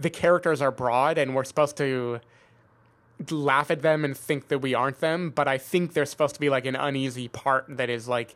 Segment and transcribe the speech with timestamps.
[0.00, 2.20] the characters are broad and we're supposed to
[3.28, 6.40] laugh at them and think that we aren't them, but I think there's supposed to
[6.40, 8.34] be like an uneasy part that is like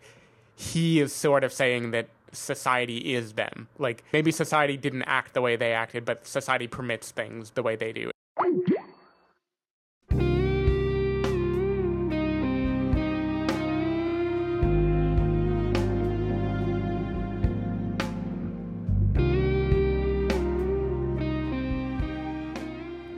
[0.54, 3.68] he is sort of saying that society is them.
[3.78, 7.76] Like maybe society didn't act the way they acted, but society permits things the way
[7.76, 8.10] they do.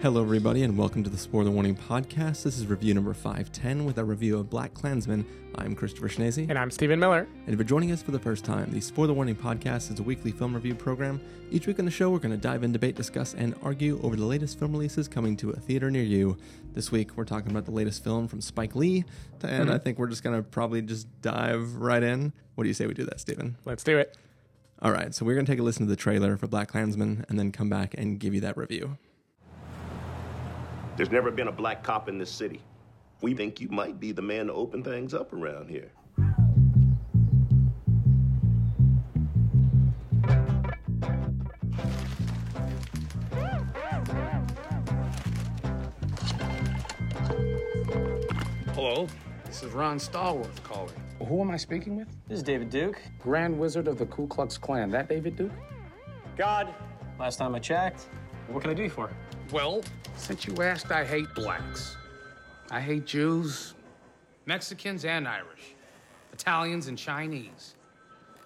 [0.06, 2.44] Hello, everybody, and welcome to the Spoiler Warning Podcast.
[2.44, 5.24] This is review number 510 with a review of BlacKkKlansman.
[5.56, 6.48] I'm Christopher Schnese.
[6.48, 7.26] And I'm Stephen Miller.
[7.44, 10.04] And if you're joining us for the first time, the Spoiler Warning Podcast is a
[10.04, 11.20] weekly film review program.
[11.50, 14.14] Each week on the show, we're going to dive in, debate, discuss, and argue over
[14.14, 16.36] the latest film releases coming to a theater near you.
[16.72, 19.04] This week, we're talking about the latest film from Spike Lee,
[19.42, 19.72] and mm-hmm.
[19.72, 22.32] I think we're just going to probably just dive right in.
[22.54, 23.56] What do you say we do that, Stephen?
[23.64, 24.16] Let's do it.
[24.80, 27.40] All right, so we're going to take a listen to the trailer for BlacKkKlansman and
[27.40, 28.98] then come back and give you that review.
[30.96, 32.62] There's never been a black cop in this city.
[33.20, 35.90] We think you might be the man to open things up around here.
[48.72, 49.06] Hello,
[49.44, 50.94] this is Ron Stallworth calling.
[51.26, 52.08] Who am I speaking with?
[52.26, 53.02] This is David Duke.
[53.18, 54.90] Grand Wizard of the Ku Klux Klan.
[54.92, 55.52] That David Duke?
[56.38, 56.74] God.
[57.18, 58.08] Last time I checked.
[58.48, 59.10] What can I do you for?
[59.52, 59.82] Well,
[60.16, 61.96] since you asked, I hate blacks.
[62.70, 63.74] I hate Jews,
[64.46, 65.74] Mexicans, and Irish,
[66.32, 67.74] Italians, and Chinese.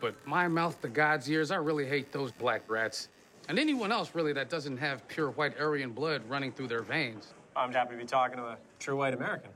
[0.00, 3.08] But my mouth to God's ears, I really hate those black rats.
[3.48, 7.34] And anyone else, really, that doesn't have pure white Aryan blood running through their veins.
[7.56, 9.50] I'm happy to be talking to a true white American.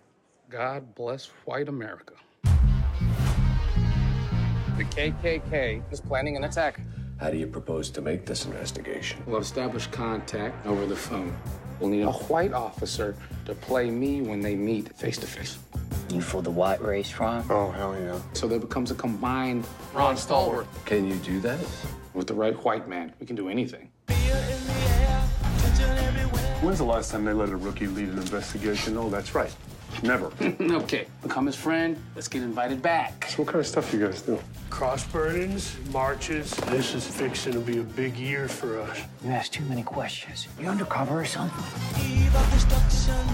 [0.51, 2.15] God bless white America.
[4.77, 6.81] The KKK is planning an attack
[7.19, 9.23] how do you propose to make this investigation?
[9.27, 11.35] We'll establish contact over the phone.
[11.81, 15.59] We'll need a white officer to play me when they meet face to face.
[16.11, 17.45] You for the white race, Ron?
[17.51, 18.21] Oh, hell yeah.
[18.33, 20.67] So there becomes a combined Ron Stallworth.
[20.85, 21.59] Can you do that?
[22.13, 23.91] With the right white man, we can do anything.
[26.63, 28.97] When's the last time they let a rookie lead an investigation?
[28.97, 29.55] Oh, that's right.
[30.03, 30.31] Never.
[30.83, 31.97] okay, become his friend.
[32.15, 33.27] Let's get invited back.
[33.29, 34.39] So what kind of stuff you guys do?
[34.71, 36.51] Cross burnings, marches.
[36.67, 39.01] This is fixing to be a big year for us.
[39.25, 40.49] You ask too many questions.
[40.61, 41.65] You undercover or something?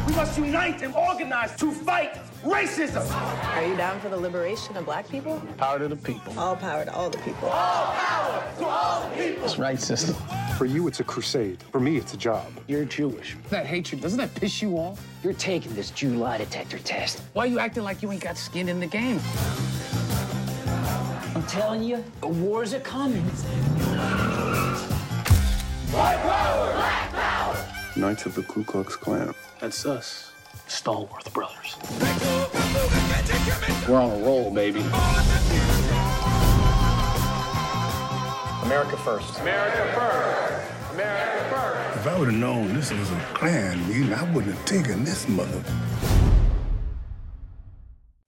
[0.07, 3.09] We must unite and organize to fight racism.
[3.57, 5.43] Are you down for the liberation of black people?
[5.59, 6.39] Power to the people.
[6.39, 7.49] All power to all the people.
[7.49, 9.43] All power to all the people.
[9.43, 10.15] That's right, sister.
[10.57, 11.63] For you, it's a crusade.
[11.73, 12.47] For me, it's a job.
[12.67, 13.37] You're Jewish.
[13.49, 15.05] That hatred, doesn't that piss you off?
[15.23, 17.23] You're taking this Jew lie detector test.
[17.33, 19.21] Why are you acting like you ain't got skin in the game?
[21.35, 23.23] I'm telling you, the wars are coming.
[25.93, 26.73] White power!
[26.73, 27.67] Black power!
[27.97, 29.35] Knights of the Ku Klux Klan.
[29.59, 30.30] That's us.
[30.71, 31.77] Stallworth Brothers.
[33.89, 34.79] We're on a roll, baby.
[38.63, 39.41] America first.
[39.41, 40.93] America first.
[40.95, 41.99] America first.
[41.99, 45.29] If I would have known this was a Klan meeting, I wouldn't have taken this
[45.29, 45.61] mother.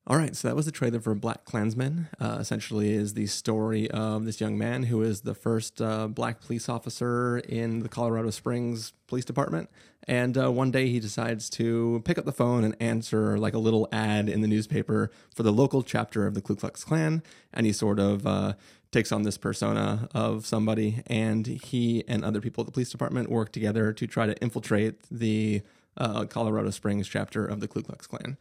[0.04, 2.08] All right, so that was the trailer for BlacKkKlansman.
[2.18, 6.40] Uh, essentially, is the story of this young man who is the first uh, black
[6.40, 9.70] police officer in the Colorado Springs Police Department.
[10.08, 13.58] And uh, one day he decides to pick up the phone and answer like a
[13.58, 17.22] little ad in the newspaper for the local chapter of the Ku Klux Klan.
[17.54, 18.54] And he sort of uh,
[18.90, 23.30] takes on this persona of somebody, and he and other people at the police department
[23.30, 25.62] work together to try to infiltrate the
[25.96, 28.36] uh, Colorado Springs chapter of the Ku Klux Klan.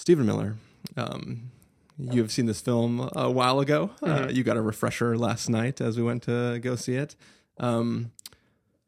[0.00, 0.56] Stephen Miller,
[0.96, 1.50] um,
[1.98, 3.90] you have seen this film a while ago.
[4.02, 4.24] Uh, mm-hmm.
[4.24, 7.14] Uh, you got a refresher last night as we went to go see it.
[7.58, 8.10] Um,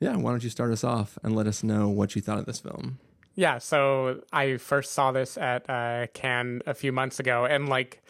[0.01, 2.47] yeah, why don't you start us off and let us know what you thought of
[2.47, 2.99] this film?
[3.35, 8.03] Yeah, so I first saw this at uh, Cannes a few months ago, and like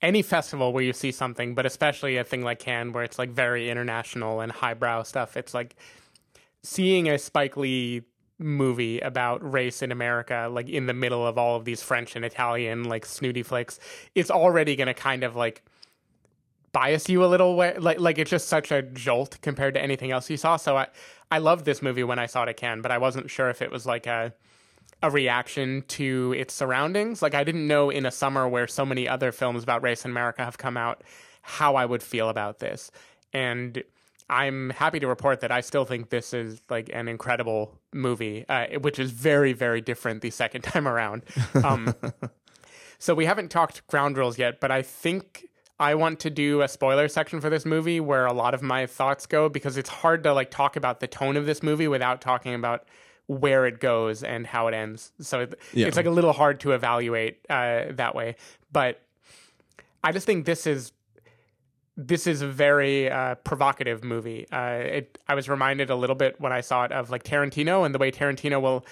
[0.00, 3.28] any festival where you see something, but especially a thing like Cannes where it's like
[3.28, 5.76] very international and highbrow stuff, it's like
[6.62, 8.04] seeing a Spike Lee
[8.38, 12.24] movie about race in America, like in the middle of all of these French and
[12.24, 13.78] Italian like snooty flicks,
[14.14, 15.62] it's already going to kind of like
[16.72, 17.76] bias you a little way.
[17.78, 20.56] Like like it's just such a jolt compared to anything else you saw.
[20.56, 20.88] So I
[21.30, 23.70] I loved this movie when I saw it Cannes, but I wasn't sure if it
[23.70, 24.34] was like a
[25.02, 27.22] a reaction to its surroundings.
[27.22, 30.10] Like I didn't know in a summer where so many other films about race in
[30.10, 31.02] America have come out
[31.42, 32.90] how I would feel about this.
[33.32, 33.82] And
[34.28, 38.66] I'm happy to report that I still think this is like an incredible movie, uh,
[38.80, 41.22] which is very, very different the second time around.
[41.62, 41.94] Um,
[42.98, 45.46] so we haven't talked ground rules yet, but I think
[45.78, 48.86] I want to do a spoiler section for this movie where a lot of my
[48.86, 52.20] thoughts go because it's hard to like talk about the tone of this movie without
[52.20, 52.84] talking about
[53.28, 55.12] where it goes and how it ends.
[55.20, 55.86] So it, Yeah.
[55.86, 58.36] it's like a little hard to evaluate uh, that way.
[58.72, 59.02] But
[60.02, 60.92] I just think this is
[61.96, 64.46] this is a very uh, provocative movie.
[64.52, 64.58] Uh,
[64.98, 67.94] it, I was reminded a little bit when I saw it of like Tarantino and
[67.94, 68.84] the way Tarantino will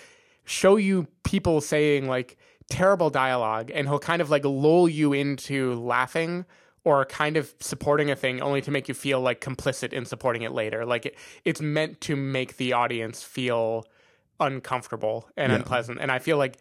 [0.44, 2.36] show you people saying like
[2.70, 6.46] terrible dialogue, and he'll kind of like lull you into laughing
[6.84, 10.42] or kind of supporting a thing only to make you feel like complicit in supporting
[10.42, 10.84] it later.
[10.86, 13.86] Like it, it's meant to make the audience feel
[14.40, 15.58] uncomfortable and Yeah.
[15.58, 15.98] unpleasant.
[16.00, 16.56] And I feel like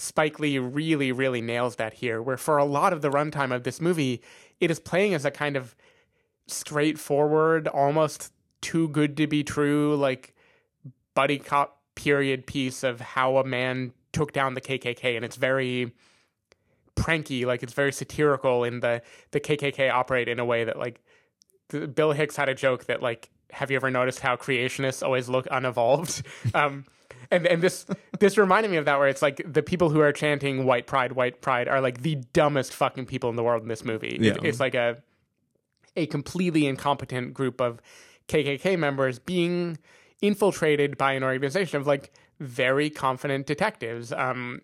[0.00, 3.64] Spike Lee really, really nails that here, where for a lot of the runtime of
[3.64, 4.22] this movie,
[4.58, 5.76] it is playing as a kind of
[6.46, 8.32] straightforward, almost
[8.62, 10.34] too good to be true, like
[11.14, 15.16] buddy cop period piece of how a man took down the KKK.
[15.16, 15.92] And it's very
[16.94, 19.02] pranky, like it's very satirical in the,
[19.32, 21.02] the KKK operate in a way that, like,
[21.94, 25.46] Bill Hicks had a joke that, like, have you ever noticed how creationists always look
[25.50, 26.22] unevolved?
[26.54, 26.86] um,
[27.30, 27.86] and and this
[28.18, 31.12] this reminded me of that where it's like the people who are chanting white pride
[31.12, 34.44] white pride are like the dumbest fucking people in the world in this movie It-
[34.44, 35.02] it's like a
[35.96, 37.80] a completely incompetent group of
[38.28, 39.78] KKK members being
[40.22, 44.12] infiltrated by an organization of like very confident detectives.
[44.12, 44.60] Um,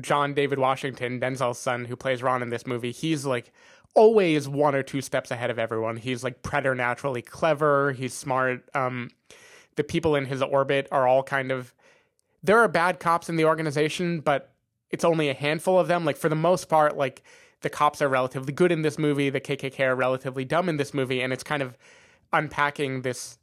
[0.00, 3.52] John David Washington, Denzel's son, who plays Ron in this movie, he's like
[3.94, 5.96] always one or two steps ahead of everyone.
[5.96, 7.90] He's like preternaturally clever.
[7.92, 8.62] He's smart.
[8.74, 9.10] Um,
[9.74, 11.74] the people in his orbit are all kind of
[12.42, 14.52] there are bad cops in the organization, but
[14.90, 16.04] it's only a handful of them.
[16.04, 17.22] Like for the most part, like
[17.60, 19.30] the cops are relatively good in this movie.
[19.30, 21.76] The KKK are relatively dumb in this movie, and it's kind of
[22.32, 23.38] unpacking this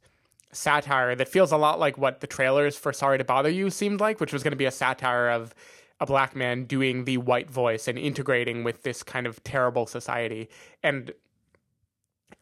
[0.50, 4.00] satire that feels a lot like what the trailers for Sorry to Bother You seemed
[4.00, 5.54] like, which was going to be a satire of
[6.00, 10.48] a black man doing the white voice and integrating with this kind of terrible society.
[10.82, 11.12] And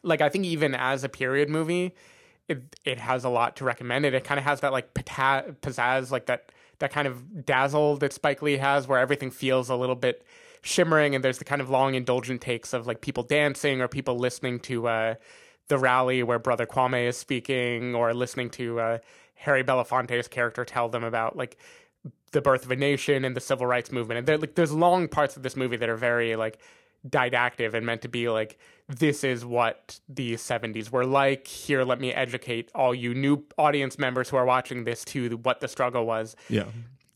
[0.03, 1.93] like I think even as a period movie,
[2.47, 4.13] it it has a lot to recommend it.
[4.13, 8.13] It kind of has that like pata- pizzazz, like that that kind of dazzle that
[8.13, 10.23] Spike Lee has, where everything feels a little bit
[10.61, 14.17] shimmering, and there's the kind of long indulgent takes of like people dancing or people
[14.17, 15.15] listening to uh,
[15.67, 18.97] the rally where Brother Kwame is speaking, or listening to uh,
[19.35, 21.57] Harry Belafonte's character tell them about like
[22.31, 24.19] the birth of a nation and the civil rights movement.
[24.19, 26.59] And there, like, there's long parts of this movie that are very like
[27.09, 28.57] didactic and meant to be like,
[28.87, 31.47] this is what the 70s were like.
[31.47, 35.59] Here, let me educate all you new audience members who are watching this to what
[35.59, 36.35] the struggle was.
[36.49, 36.65] Yeah.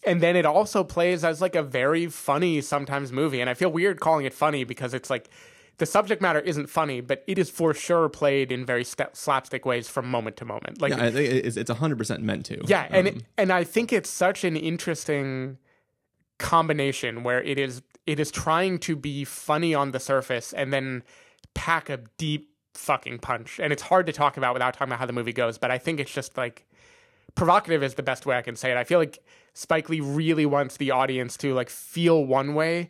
[0.05, 3.39] And then it also plays as like a very funny sometimes movie.
[3.39, 5.29] And I feel weird calling it funny because it's like
[5.77, 9.65] the subject matter isn't funny, but it is for sure played in very st- slapstick
[9.65, 10.81] ways from moment to moment.
[10.81, 12.61] Like yeah, it's it's hundred percent meant to.
[12.67, 15.57] yeah, and Um, it, and I think it's such an interesting
[16.37, 21.01] combination where it is it is trying to be funny on the surface and then
[21.53, 23.57] pack a deep fucking punch.
[23.57, 25.77] And it's hard to talk about without talking about how the movie goes, but I
[25.77, 26.65] think it's just like
[27.35, 28.75] provocative is the best way I can say it.
[28.75, 29.19] I feel like
[29.53, 32.89] Spike Lee really wants the audience to like feel one way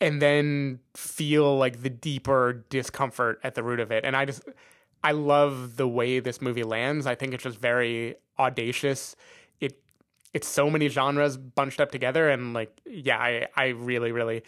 [0.00, 4.04] and then feel like the deeper discomfort at the root of it.
[4.04, 4.42] And I just
[5.04, 7.06] I love the way this movie lands.
[7.06, 9.14] I think it's just very audacious.
[10.32, 14.42] It it's so many genres bunched up together and like yeah, I I really really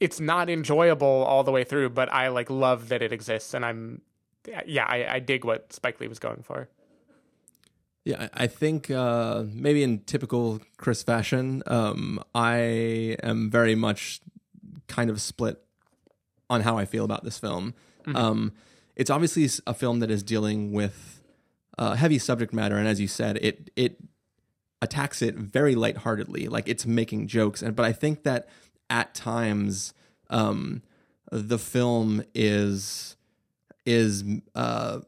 [0.00, 3.64] it's not enjoyable all the way through, but I like love that it exists and
[3.64, 4.02] I'm
[4.66, 6.68] yeah, I, I dig what Spike Lee was going for.
[8.04, 14.20] Yeah, I think uh, maybe in typical Chris fashion, um, I am very much
[14.88, 15.62] kind of split
[16.50, 17.74] on how I feel about this film.
[18.04, 18.16] Mhm.
[18.16, 18.52] Um,
[18.96, 21.20] it's obviously a film that is dealing with
[21.78, 23.96] uh, heavy subject matter, and as you said, it it
[24.82, 27.62] attacks it very lightheartedly, like it's making jokes.
[27.62, 28.48] And but I think that
[28.90, 29.94] at times,
[30.28, 30.82] um,
[31.30, 33.16] the film is
[33.86, 34.22] is
[34.54, 35.00] uh,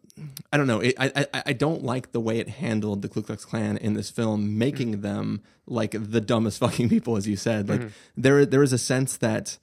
[0.52, 0.81] I don't know.
[0.81, 3.95] It, I, I I don't like the way it handled the Ku Klux Klan in
[3.95, 7.69] this film, making them like the dumbest fucking people, as you said.
[7.69, 7.90] Like Mhm.
[8.16, 9.59] there there is a sense that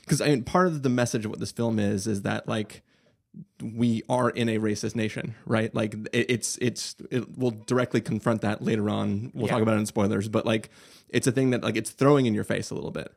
[0.00, 2.82] because I mean part of the message of what this film is is that like
[3.62, 5.74] we are in a racist nation, right?
[5.74, 9.30] Like it, it's it's it will directly confront that later on.
[9.34, 9.52] We'll Yeah.
[9.52, 10.70] talk about it in spoilers, but like
[11.08, 13.12] it's a thing that like it's throwing in your face a little bit.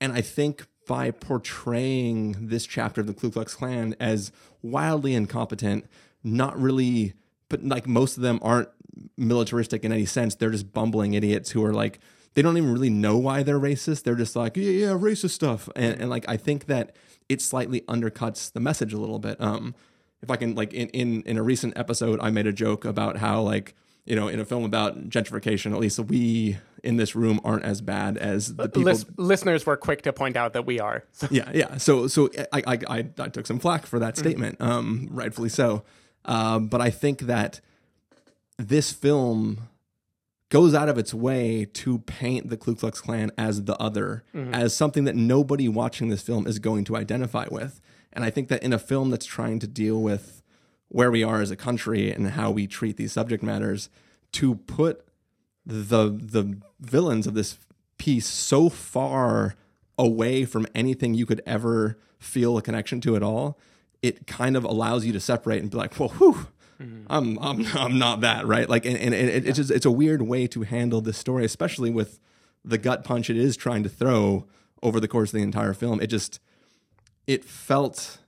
[0.00, 5.86] And I think by portraying this chapter of the Ku Klux Klan as wildly incompetent,
[6.24, 7.14] not really,
[7.48, 8.68] but like most of them aren't
[9.16, 10.34] militaristic in any sense.
[10.34, 12.00] They're just bumbling idiots who are like,
[12.34, 14.04] they don't even really know why they're racist.
[14.04, 15.68] They're just like, yeah, yeah, racist stuff.
[15.76, 16.94] And, and like, I think that
[17.30, 19.40] it slightly undercuts the message a little bit.
[19.40, 19.74] Um,
[20.20, 23.16] if I can, like, in, in, in a recent episode, I made a joke about
[23.16, 27.40] how, like, you know, in a film about gentrification, at least we in this room
[27.44, 28.82] aren't as bad as the people.
[28.82, 31.04] Lis- listeners were quick to point out that we are.
[31.12, 31.28] So.
[31.30, 31.76] Yeah, yeah.
[31.76, 35.84] So, so I, I, I, I took some flack for that statement, um, rightfully so.
[36.24, 37.60] Uh, but I think that
[38.58, 39.68] this film
[40.50, 44.52] goes out of its way to paint the Ku Klux Klan as the other, Mhm.
[44.52, 47.80] as something that nobody watching this film is going to identify with.
[48.12, 50.42] And I think that in a film that's trying to deal with
[50.88, 53.88] where we are as a country and how we treat these subject matters,
[54.32, 55.04] to put
[55.64, 57.58] the the villains of this
[57.98, 59.54] piece so far
[59.98, 63.58] away from anything you could ever feel a connection to at all,
[64.02, 66.46] it kind of allows you to separate and be like, well, whew,
[67.08, 68.68] I'm I'm I'm not that right.
[68.68, 71.44] Like, and, and, and it, it's just it's a weird way to handle this story,
[71.44, 72.20] especially with
[72.64, 74.46] the gut punch it is trying to throw
[74.82, 76.00] over the course of the entire film.
[76.00, 76.40] It just
[77.26, 78.18] it felt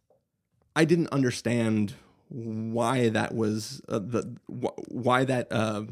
[0.76, 1.94] I didn't understand
[2.28, 5.85] why that was uh, the wh- why that uh,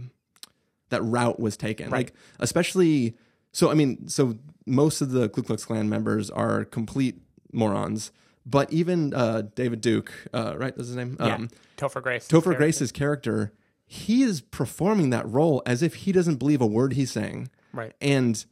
[0.91, 1.91] that route was taken.
[1.91, 3.17] Like especially
[3.53, 7.21] so I mean so most of the Ku Klux Klan members are complete
[7.53, 8.13] morons.
[8.47, 10.75] But even uh, David Duke, uh, right?
[10.75, 11.17] That's his name.
[11.21, 12.27] Yeah, Topher Grace.
[12.27, 13.53] Topher Grace's character,
[13.87, 17.51] he is performing that role as if he doesn't believe a word he's saying.
[17.73, 17.93] Right.
[18.01, 18.45] And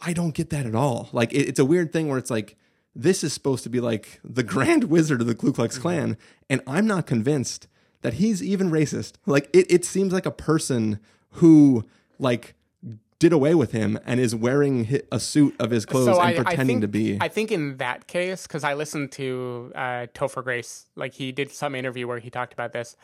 [0.00, 1.08] I don't get that at all.
[1.12, 2.56] Like it, it's a weird thing where it's like
[2.94, 6.16] this is supposed to be like the grand wizard of the Ku Klux Klan,
[6.48, 7.66] and I'm not convinced
[8.02, 9.14] that he's even racist.
[9.26, 11.00] Like it, it seems like a person
[11.32, 11.84] who
[12.18, 12.54] like
[13.18, 16.82] did away with him and is wearing a suit of his clothes and pretending think,
[16.82, 17.18] to be.
[17.20, 21.50] I think in that case, because I listened to uh, Topher Grace, like he did
[21.50, 22.96] some interview where he talked about this.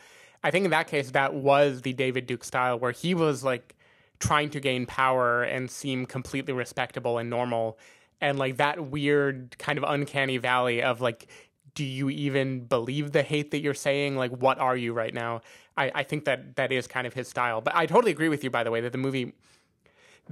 [0.43, 3.75] I think in that case, that was the David Duke style, where he was like
[4.19, 7.77] trying to gain power and seem completely respectable and normal,
[8.19, 11.27] and like that weird kind of uncanny valley of like,
[11.73, 14.17] do you even believe the hate that you're saying?
[14.17, 15.41] Like, what are you right now?
[15.77, 17.61] I, I think that that is kind of his style.
[17.61, 19.33] But I totally agree with you, by the way, that the movie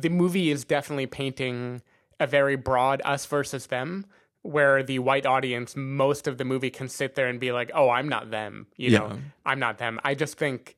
[0.01, 1.81] the movie is definitely painting
[2.19, 4.05] a very broad us versus them
[4.41, 7.89] where the white audience most of the movie can sit there and be like oh
[7.89, 9.17] i'm not them you know?
[9.45, 9.99] I'm not them.
[10.03, 10.77] I just think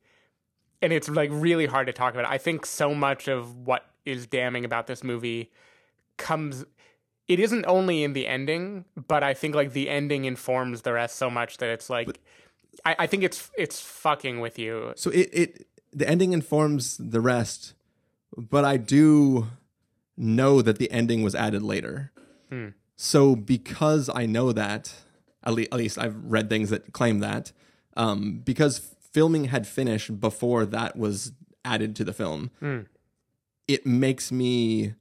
[0.82, 2.26] and it's like really hard to talk about.
[2.26, 5.52] I think so much of what is damning about this movie
[6.18, 6.66] comes
[7.28, 11.16] it isn't only in the ending but i think like the ending informs the rest
[11.16, 12.20] so much that it's like
[12.86, 14.94] I, I think it's it's fucking with you.
[14.96, 17.74] So it, it the ending informs the rest,
[18.38, 19.48] but I do
[20.18, 22.12] know that the ending was added later.
[22.50, 22.70] Hmm.
[22.96, 24.94] So because I know that,
[25.44, 27.52] at, le- at least I've read things that claim that,
[27.98, 31.32] um, because filming had finished before that was
[31.66, 32.80] added to the film, Hmm.
[33.68, 34.94] it makes me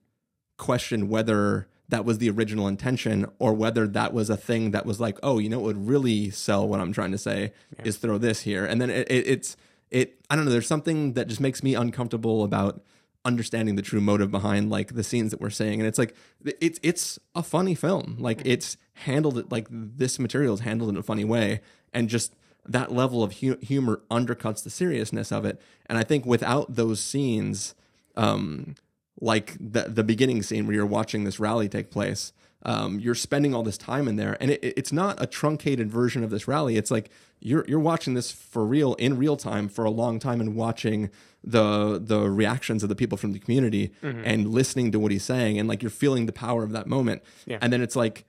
[0.57, 5.01] question whether that was the original intention or whether that was a thing that was
[5.01, 7.53] like, oh, you know, it would really sell what I'm trying to say
[7.85, 9.57] is throw this here, and then it, it, it's
[9.91, 10.21] it.
[10.31, 10.53] I don't know.
[10.53, 12.81] There's something that just makes me uncomfortable about
[13.25, 16.81] understanding the true motive behind like the scenes that we're seeing and it's like it's
[16.83, 18.17] it's a funny film.
[18.19, 21.61] Like it's handled it like this material is handled in a funny way,
[21.93, 22.35] and just
[22.67, 25.61] that level of hu- humor undercuts the seriousness of it.
[25.87, 27.75] And I think without those scenes,
[28.17, 28.75] um,
[29.21, 32.33] like the the beginning scene where you're watching this rally take place.
[32.63, 36.23] Um, you're spending all this time in there, and it, it's not a truncated version
[36.23, 36.77] of this rally.
[36.77, 37.11] It's like
[37.41, 41.11] you're you're watching this for real in real time for a long time, and watching
[41.43, 44.23] the the reactions of the people from the community Mhm.
[44.25, 47.23] and listening to what he's saying, and like you're feeling the power of that moment.
[47.47, 47.59] Yeah.
[47.63, 48.25] And then it's like,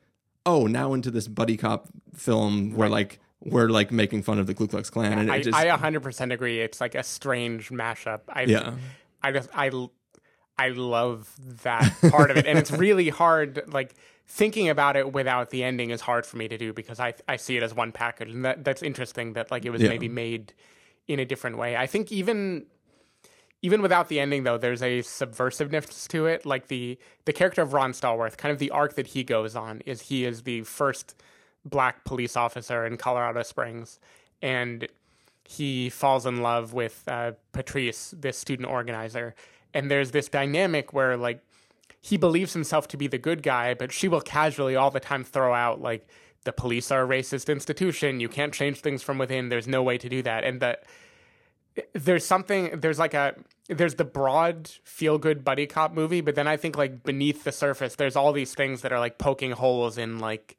[0.46, 4.54] oh, now into this buddy cop film where like we're like making fun of the
[4.54, 6.62] Ku Klux Klan, and it I, just I 100% agree.
[6.62, 8.22] It's like a strange mashup.
[8.30, 8.76] I, Yeah.
[9.24, 9.72] I just, I,
[10.60, 12.46] I love that part of it.
[12.46, 13.96] And it's really hard, like,
[14.28, 17.38] thinking about it without the ending is hard for me to do because I, I
[17.38, 18.30] see it as one package.
[18.30, 19.90] And that, that's interesting that, like, it was Yeah.
[19.90, 20.54] maybe made
[21.08, 21.76] in a different way.
[21.76, 22.66] I think even
[23.62, 26.46] even without the ending though there's a subversiveness to it.
[26.46, 29.82] Like the the character of ron stallworth kind of the arc that he goes on
[29.86, 31.16] is he is the first
[31.64, 34.00] black police officer in colorado springs
[34.42, 34.88] and
[35.44, 39.36] he falls in love with uh, patrice this student organizer.
[39.74, 41.44] And there's this dynamic where like
[42.00, 45.24] he believes himself to be the good guy but she will casually all the time
[45.24, 46.08] throw out like
[46.44, 48.20] the police are a racist institution.
[48.20, 49.50] You can't change things from within.
[49.50, 50.44] There's no way to do that.
[50.44, 50.86] And that
[51.94, 53.36] there's something there's like a
[53.70, 57.52] there's the broad feel good buddy cop movie but then i think like beneath the
[57.52, 60.58] surface there's all these things that are like poking holes in like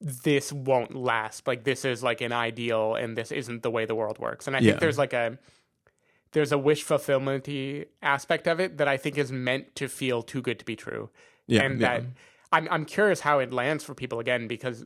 [0.00, 3.94] this won't last like this is like an ideal and this isn't the way the
[3.94, 4.72] world works and i Yeah.
[4.72, 5.38] think there's like a
[6.32, 7.48] there's a wish fulfillment
[8.02, 11.08] aspect of it that i think is meant to feel too good to be true
[11.46, 11.98] Yeah, and yeah.
[12.00, 12.04] that
[12.52, 14.84] I'm, I'm curious how it lands for people again because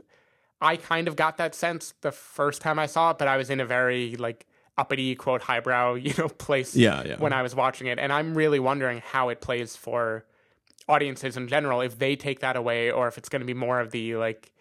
[0.61, 3.50] I kind of got that sense the first time I saw it, but I was
[3.50, 4.47] in a very like
[4.78, 7.16] uppity quote highbrow you know place Yeah, yeah.
[7.16, 10.25] when I was watching it, and I'm really wondering how it plays for
[10.88, 13.80] audiences in general if they take that away or if it's going to be more
[13.80, 14.52] of the like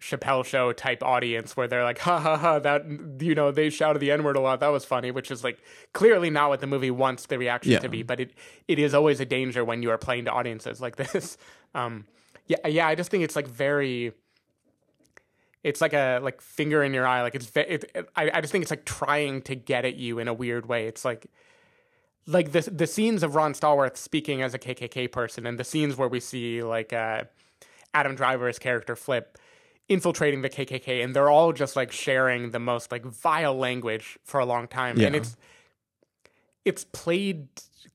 [0.00, 2.84] Chappelle show type audience where they're like, ha ha ha, that,
[3.20, 4.58] you know, they shouted the N word a lot.
[4.58, 5.58] That was funny, which is like
[5.92, 7.78] clearly not what the movie wants the reaction Yeah.
[7.78, 8.32] to be, but it,
[8.66, 11.38] it is always a danger when you are playing to audiences like this.
[11.74, 12.06] Um,
[12.48, 14.12] yeah, yeah, I just think it's like very,
[15.62, 17.22] it's like a like finger in your eye.
[17.22, 20.18] Like it's, it, it, I, I just think it's like trying to get at you
[20.18, 20.86] in a weird way.
[20.86, 21.26] It's like,
[22.26, 25.96] like the the scenes of Ron Stallworth speaking as a KKK person, and the scenes
[25.96, 27.24] where we see like uh,
[27.94, 29.38] Adam Driver's character Flip
[29.88, 34.40] infiltrating the KKK, and they're all just like sharing the most like vile language for
[34.40, 35.36] a long time, and it's
[36.64, 37.48] it's played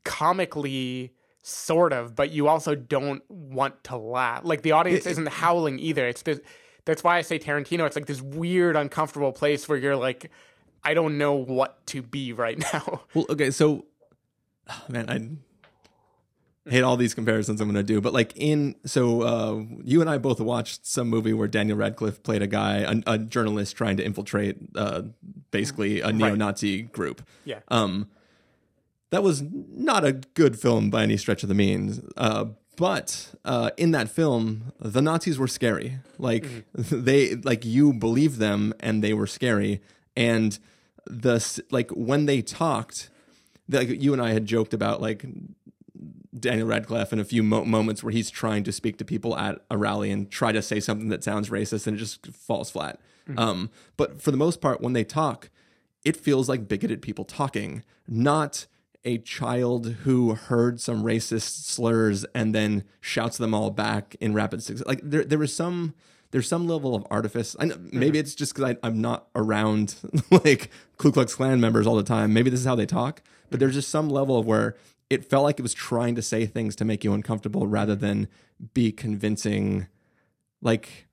[0.03, 5.79] comically sort of but you also don't want to laugh like the audience isn't howling
[5.79, 6.41] either it's this
[6.87, 10.31] that's why i say tarantino it's like this weird uncomfortable place where you're like
[10.83, 13.85] i don't know what to be right now Well, okay, so
[14.89, 19.63] man, I hate all these comparisons I'm going to do, but like in so uh,
[19.83, 23.17] you and I both watched some movie where Daniel Radcliffe played a guy, a, a
[23.17, 25.03] journalist trying to infiltrate, uh,
[25.51, 27.25] basically a neo-Nazi group.
[27.45, 27.59] Yeah.
[27.69, 28.09] Um,
[29.11, 32.01] that was not a good film by any stretch of the means.
[32.17, 35.97] Uh, but uh, in that film, the Nazis were scary.
[36.17, 39.81] Like they, like you believed them, and they were scary.
[40.15, 40.57] And
[41.05, 43.09] the like when they talked,
[43.67, 45.25] like you and I had joked about like
[46.39, 49.59] Daniel Radcliffe in a few mo- moments where he's trying to speak to people at
[49.69, 52.99] a rally and try to say something that sounds racist and it just falls flat.
[53.35, 55.49] Um, but for the most part, when they talk,
[56.05, 58.67] it feels like bigoted people talking, not
[59.03, 64.63] a child who heard some racist slurs and then shouts them all back in rapid
[64.63, 64.87] succession.
[64.87, 65.93] Like there, there was some.
[66.31, 67.55] There's some level of artifice.
[67.57, 67.99] I know, mm-hmm.
[67.99, 69.95] maybe it's just because I'm not around
[70.29, 72.33] like Ku Klux Klan members all the time.
[72.33, 73.21] Maybe this is how they talk.
[73.23, 73.59] But mm-hmm.
[73.59, 74.75] there's just some level of where
[75.09, 78.27] it felt like it was trying to say things to make you uncomfortable rather than
[78.73, 79.87] be convincing.
[80.61, 81.07] Like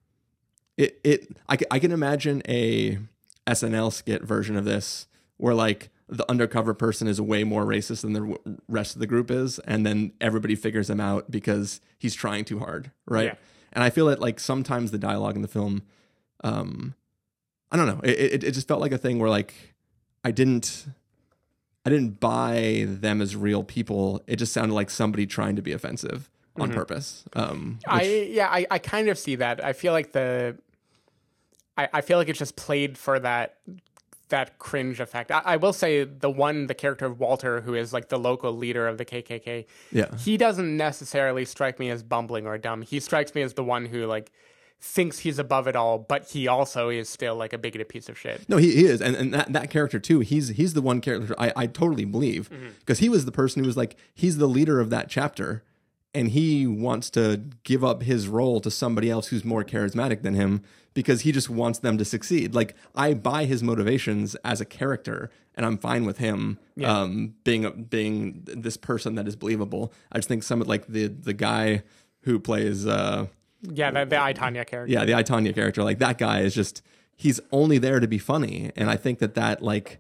[0.77, 1.37] it, it.
[1.49, 2.99] I, I can imagine a
[3.47, 8.13] SNL skit version of this where like the undercover person is way more racist than
[8.13, 12.45] the rest of the group is, and then everybody figures him out because he's trying
[12.45, 13.25] too hard, right?
[13.27, 13.35] Yeah.
[13.73, 15.83] And I feel that like sometimes the dialogue in the film,
[16.45, 16.95] um,
[17.73, 19.55] I don't know, it, it it just felt like a thing where like
[20.25, 20.87] I didn't.
[21.87, 24.23] I didn't buy them as real people.
[24.27, 26.75] It just sounded like somebody trying to be offensive on Mhm.
[26.75, 27.25] purpose.
[27.35, 29.63] Um, I yeah, I, I kind of see that.
[29.63, 30.57] I feel like the
[31.77, 33.59] I, I feel like it's just played for that
[34.35, 35.31] that cringe effect.
[35.31, 38.53] I, I will say the one the character of Walter, who is like the local
[38.53, 40.17] leader of the KKK, Yeah.
[40.17, 42.83] he doesn't necessarily strike me as bumbling or dumb.
[42.83, 44.33] He strikes me as the one who like
[44.81, 48.19] thinks he's above it all, but he also is still like a bigoted piece of
[48.19, 48.45] shit.
[48.49, 50.19] No, he, he is, and, and that, that character too.
[50.19, 52.71] He's he's the one character I, I totally believe mm-hmm.
[52.81, 55.63] because he was the person who was like he's the leader of that chapter,
[56.15, 60.35] and he wants to give up his role to somebody else who's more charismatic than
[60.35, 60.63] him
[60.95, 62.55] because he just wants them to succeed.
[62.55, 66.97] Like I buy his motivations as a character, and I'm fine with him Yeah.
[67.01, 69.93] um, being a- being this person that is believable.
[70.13, 71.83] I just think some of like the the guy
[72.23, 72.87] who plays.
[72.87, 73.27] Uh,
[73.63, 74.93] Yeah, the, the I, Tonya character.
[74.93, 76.81] yeah, the I, Tonya character, like that guy is just
[77.17, 79.99] he's only there to be funny, and I think that that like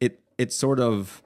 [0.00, 1.22] it it sort of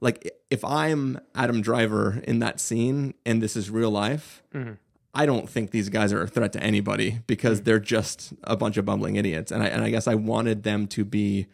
[0.00, 4.78] like if I'm Adam Driver in that scene and this is real life, Mhm.
[5.14, 8.76] I don't think these guys are a threat to anybody because they're just a bunch
[8.76, 11.46] of bumbling idiots, and I and I guess I wanted them to be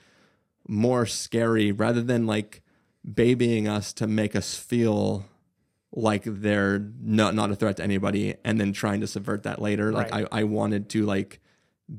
[0.68, 2.62] more scary rather than like
[3.14, 5.24] babying us to make us feel
[5.94, 9.92] like they're not not a threat to anybody and then trying to subvert that later
[9.92, 10.26] like Right.
[10.33, 11.40] I, I wanted to like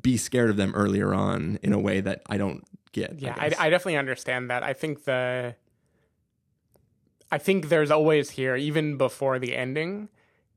[0.01, 3.47] be scared of them earlier on in a way that i don't get Yeah, I
[3.47, 3.67] I.
[3.67, 4.63] I definitely understand that.
[4.63, 5.55] I think the,
[7.33, 10.09] I think there's always here, even before the ending,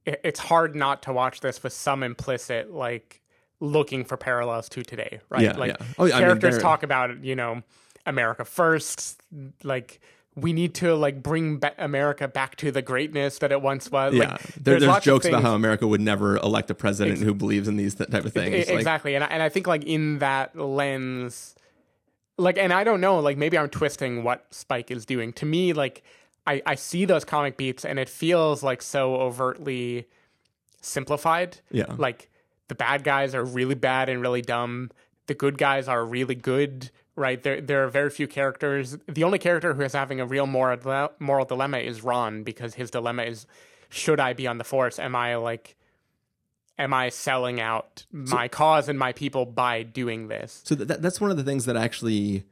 [0.05, 3.23] it's hard not to watch this with some implicit like
[3.61, 5.43] looking for parallels to today, right?
[5.43, 5.87] Yeah, like yeah.
[5.99, 7.63] Oh, yeah, I mean, characters talk about you know
[8.05, 9.23] America first,
[9.63, 10.01] like.
[10.39, 14.13] We need to like bring ba- America back to the greatness that it once was.
[14.13, 17.25] yeah Like, there, there's, of jokes about how america would never elect a president Ex-
[17.25, 19.49] who believes in these th- type of things E- Like, exactly and I, and I
[19.49, 21.55] think like in that lens
[22.37, 25.73] like and i don't know like maybe i'm twisting what spike is doing to me
[25.73, 26.03] like
[26.47, 30.07] i i see those comic beats and it feels like so overtly
[30.81, 31.59] simplified.
[31.71, 31.95] Yeah.
[31.99, 32.31] like
[32.69, 34.91] the bad guys are really bad and really dumb.
[35.27, 37.43] The good guys are really good right?
[37.43, 38.99] There there are very few characters.
[39.09, 42.91] The only character who is having a real moral moral dilemma is ron because his
[42.91, 43.47] dilemma is
[43.89, 44.99] should i be on the force?
[44.99, 45.77] Am i like
[46.79, 50.63] am I selling out my cause and my people by doing this?
[50.65, 52.45] So that, that's one of the things that actually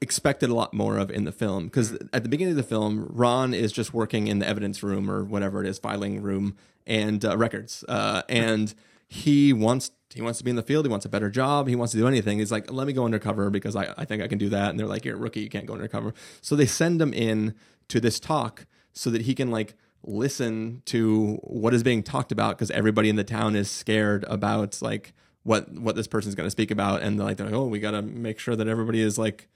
[0.00, 3.06] expected a lot more of in the film because at the beginning of the film,
[3.10, 6.56] Ron is just working in the evidence room or whatever it is, filing room
[6.86, 8.74] and uh, records, uh, and
[9.08, 10.86] he wants he wants to be in the field.
[10.86, 11.68] He wants a better job.
[11.68, 12.38] He wants to do anything.
[12.38, 14.70] He's like, let me go undercover because I, I think I can do that.
[14.70, 15.40] And they're like, you're a rookie.
[15.40, 16.14] You can't go undercover.
[16.40, 17.54] So they send him in
[17.88, 22.56] to this talk so that he can like listen to what is being talked about
[22.56, 26.50] because everybody in the town is scared about like what what this person's going to
[26.50, 29.18] speak about and like, they're like oh we got to make sure that everybody is
[29.18, 29.48] like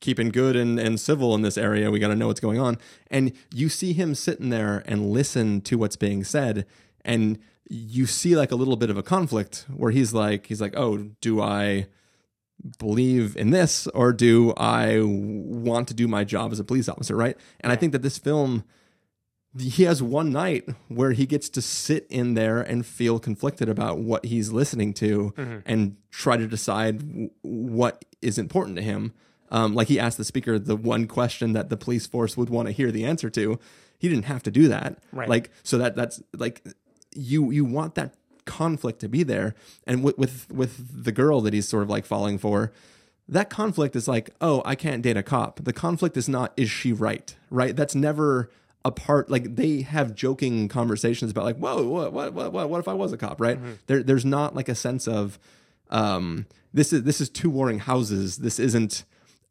[0.00, 1.90] keeping good and, and civil in this area.
[1.90, 2.78] We got to know what's going on.
[3.10, 6.66] And you see him sitting there and listen to what's being said
[7.04, 10.74] and you see like a little bit of a conflict where he's like he's like
[10.76, 11.86] oh do i
[12.78, 17.16] believe in this or do i want to do my job as a police officer?
[17.16, 17.36] Right?
[17.60, 18.64] And i think that this film
[19.58, 23.98] he has one night where he gets to sit in there and feel conflicted about
[23.98, 25.62] what he's listening to Mhm.
[25.66, 29.12] and try to decide w- what is important to him.
[29.50, 32.68] Um, like he asked the speaker the one question that the police force would want
[32.68, 33.58] to hear the answer to.
[33.98, 34.98] He didn't have to do that.
[35.12, 35.28] Right.
[35.28, 36.62] Like so that that's like
[37.14, 39.54] you you want that conflict to be there.
[39.86, 42.72] And with with with the girl that he's sort of like falling for,
[43.28, 45.60] that conflict is like, oh, I can't date a cop.
[45.62, 47.34] The conflict is not, is she right?
[47.48, 47.76] Right?
[47.76, 48.50] That's never
[48.84, 49.30] a part.
[49.30, 52.94] Like they have joking conversations about like, whoa, what, what, what, what, what if I
[52.94, 53.40] was a cop?
[53.40, 53.58] Right?
[53.86, 55.38] There, there's not like a sense of,
[55.90, 58.38] um, this is this is two warring houses.
[58.38, 59.04] This isn't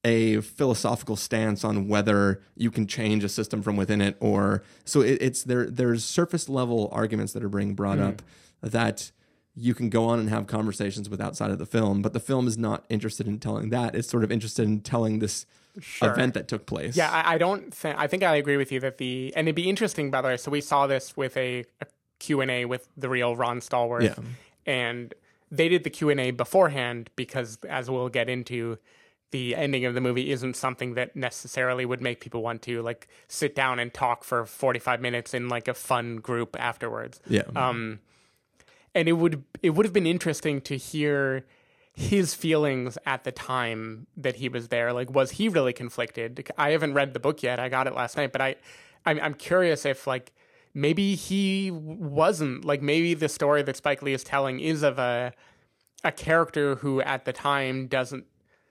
[0.05, 5.01] a philosophical stance on whether you can change a system from within it or so
[5.01, 8.07] it, it's there there's surface level arguments that are being brought Mm.
[8.07, 8.21] up
[8.61, 9.11] that
[9.55, 12.47] you can go on and have conversations with outside of the film but the film
[12.47, 15.45] is not interested in telling that it's sort of interested in telling this
[15.79, 16.09] Sure.
[16.11, 18.79] event that took place Yeah, I, I don't think I think I agree with you
[18.79, 20.37] that the and it'd be interesting by the way.
[20.37, 21.85] So we saw this with a, a
[22.19, 24.15] Q and A with the real Ron Stallworth, Yeah.
[24.65, 25.13] and
[25.51, 28.77] they did the Q and A beforehand because, as we'll get into,
[29.31, 33.07] the ending of the movie isn't something that necessarily would make people want to like
[33.27, 37.19] sit down and talk for forty five minutes in like a fun group afterwards.
[37.27, 37.43] Yeah.
[37.55, 37.99] Um,
[38.95, 41.45] and it would it would have been interesting to hear
[41.93, 44.93] his feelings at the time that he was there.
[44.93, 46.49] Like, was he really conflicted?
[46.57, 47.59] I haven't read the book yet.
[47.59, 48.55] I got it last night, but I,
[49.05, 50.31] I'm, I'm curious if like
[50.73, 52.63] maybe he wasn't.
[52.63, 55.33] Like, maybe the story that Spike Lee is telling is of a
[56.01, 58.25] a character who at the time doesn't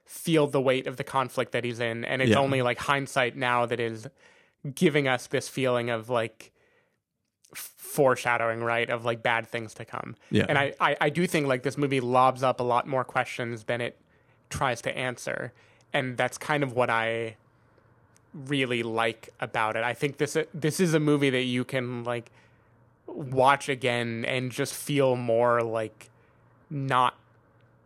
[0.09, 2.39] feel the weight of the conflict that he's in, and it's Yeah.
[2.39, 4.09] only like hindsight now that is
[4.75, 6.51] giving us this feeling of like
[7.55, 8.89] foreshadowing, right?
[8.91, 10.17] Of like bad things to come.
[10.31, 10.47] Yeah.
[10.49, 13.65] And I, I, I do think like this movie lobs up a lot more questions
[13.65, 13.99] than it
[14.51, 15.53] tries to answer.
[15.93, 17.37] And that's kind of what I
[18.35, 19.85] really like about it.
[19.85, 22.31] I think this this is a movie that you can like
[23.07, 26.11] watch again and just feel more like
[26.69, 27.15] not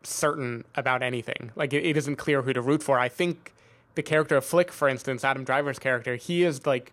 [0.06, 1.50] certain about anything.
[1.56, 2.98] Like it, it isn't clear who to root for.
[2.98, 3.52] I think
[3.94, 6.92] the character of Flip, for instance, Adam Driver's character, he is like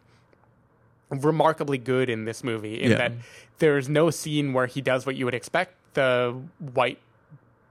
[1.10, 2.98] remarkably good in this movie in Yeah.
[2.98, 3.12] that
[3.60, 6.40] there's no scene where he does what you would expect the
[6.74, 7.00] white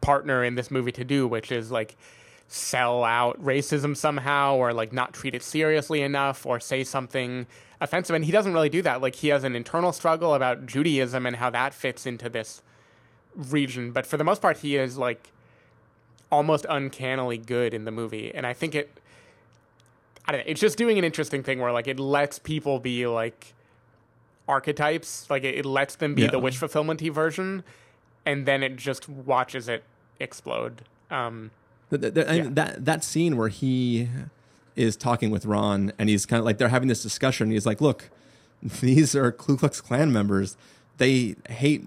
[0.00, 1.96] partner in this movie to do, which is like
[2.48, 7.46] sell out racism somehow or like not treat it seriously enough or say something
[7.80, 8.16] offensive.
[8.16, 9.00] And he doesn't really do that.
[9.00, 12.62] Like he has an internal struggle about Judaism and how that fits into this
[13.34, 13.92] region.
[13.92, 15.30] But for the most part, he is like
[16.30, 18.34] almost uncannily good in the movie.
[18.34, 18.98] And I think it,
[20.26, 23.06] I don't know, it's just doing an interesting thing where like it lets people be
[23.06, 23.54] like
[24.46, 25.28] archetypes.
[25.30, 26.30] Like it, it lets them be Yeah.
[26.30, 27.64] the wish fulfillment version.
[28.26, 29.84] And then it just watches it
[30.20, 30.82] explode.
[31.10, 31.50] Um,
[31.90, 32.48] Th- th- th- I- Yeah.
[32.50, 34.08] that that scene where he
[34.76, 37.50] is talking with Ron and he's kind of like they're having this discussion.
[37.50, 38.10] He's like, "Look,
[38.80, 40.56] these are Ku Klux Klan members.
[40.98, 41.84] They hate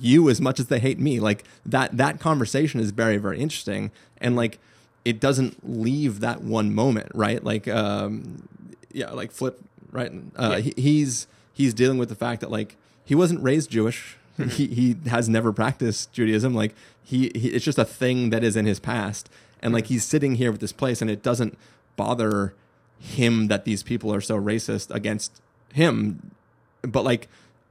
[0.00, 3.90] you as much as they hate me." Like that that conversation is very very interesting
[4.18, 4.58] and like
[5.04, 7.42] it doesn't leave that one moment, right?
[7.42, 8.48] Like um
[8.92, 9.60] yeah, like flip,
[9.92, 10.12] right?
[10.36, 10.58] Uh Yeah.
[10.58, 14.16] he, he's he's dealing with the fact that like he wasn't raised Jewish.
[14.50, 16.54] he he has never practiced Judaism.
[16.54, 19.28] Like he, he it's just a thing that is in his past.
[19.60, 21.58] And like he's sitting here with this place and it doesn't
[21.96, 22.54] bother
[23.00, 25.40] him that these people are so racist against
[25.72, 26.30] him.
[26.82, 27.28] But like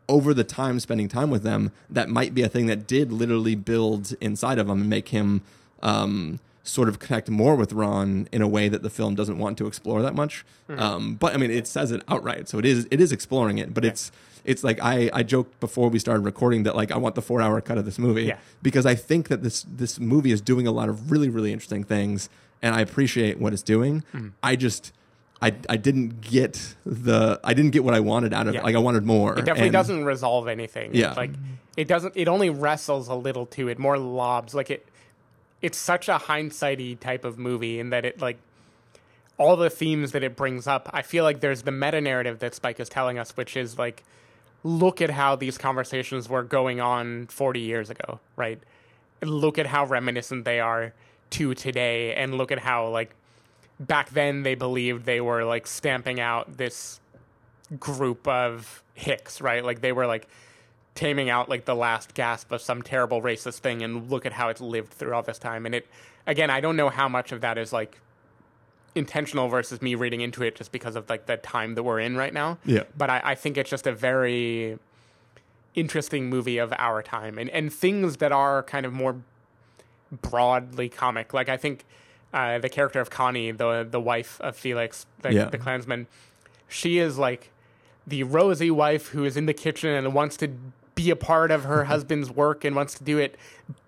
[0.10, 3.56] over the time spending time with them, that might be a thing that did literally
[3.56, 5.42] build inside of him and make him
[5.84, 9.58] um sort of connect more with Ron in a way that the film doesn't want
[9.58, 10.44] to explore that much.
[10.70, 10.80] Mhm.
[10.82, 13.74] Um, but I mean, it says it outright, so it is it is exploring it.
[13.74, 14.12] But it's
[14.44, 17.42] it's like I I joked before we started recording that like I want the four
[17.42, 18.38] hour cut of this movie Yeah.
[18.62, 21.86] because I think that this this movie is doing a lot of really really interesting
[21.86, 22.28] things,
[22.62, 24.04] and I appreciate what it's doing.
[24.14, 24.32] Mhm.
[24.44, 24.92] I just.
[25.42, 28.62] I, I didn't get the I didn't get what I wanted out of Yeah.
[28.62, 28.64] it.
[28.66, 29.34] Like I wanted more.
[29.34, 30.96] It definitely And- doesn't resolve anything.
[30.96, 31.14] Yeah.
[31.14, 31.32] Like
[31.76, 33.68] it doesn't it only wrestles a little too.
[33.68, 34.56] It more lobs.
[34.56, 34.88] Like it
[35.62, 38.38] it's such a hindsighty type of movie in that it like
[39.38, 42.56] all the themes that it brings up, I feel like there's the meta narrative that
[42.56, 44.04] Spike is telling us, which is like,
[44.64, 48.60] look at how these conversations were going on 40 years ago, right?
[49.22, 50.94] Look at how reminiscent they are
[51.32, 53.12] to today, and look at how like
[53.80, 57.00] back then they believed they were like stamping out this
[57.80, 59.64] group of hicks, right?
[59.64, 60.28] Like they were like
[60.96, 64.50] taming out like the last gasp of some terrible racist thing and look at how
[64.50, 65.86] it's lived through all this time and it
[66.26, 68.00] again i don't know how much of that is like
[68.96, 72.18] intentional versus me reading into it just because of like the time that we're in
[72.18, 72.82] right now Yeah.
[72.98, 74.80] but i, I think it's just a very
[75.76, 79.18] interesting movie of our time and, and things that are kind of more
[80.12, 81.86] broadly comic like i think
[82.34, 85.46] uh, the character of connie the the wife of felix the, Yeah.
[85.46, 86.08] the klansman
[86.68, 87.52] she is like
[88.06, 90.50] the rosy wife who is in the kitchen and wants to
[90.96, 93.36] be a part of her husband's work and wants to do it,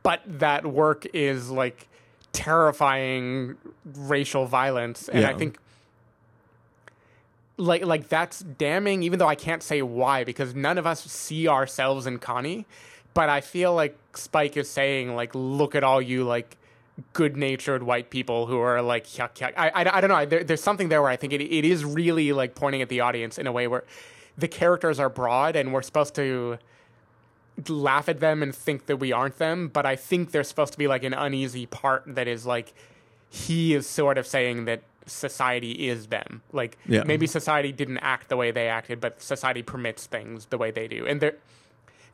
[0.04, 1.88] but that work is like
[2.34, 3.56] terrifying
[3.96, 5.08] racial violence.
[5.10, 5.58] And I think
[7.58, 11.48] like like that's damning, even though I can't say why, because none of us see
[11.48, 12.66] ourselves in Connie.
[13.14, 16.58] But I feel like Spike is saying, like, look at all you like
[17.14, 19.54] good natured white people who are like yuck yuck.
[19.58, 20.26] I, I, I don't know.
[20.26, 23.00] There, there's something there where I think it, it is really like pointing at the
[23.02, 23.84] audience in a way where
[24.38, 26.58] the characters are broad and we're supposed to
[27.68, 29.68] laugh at them and think that we aren't them.
[29.68, 32.74] But I think there's supposed to be like an uneasy part that is like
[33.30, 36.42] he is sort of saying that society is them.
[36.54, 37.04] Like Yeah.
[37.04, 40.88] maybe society didn't act the way they acted, but society permits things the way they
[40.88, 41.06] do.
[41.06, 41.36] And there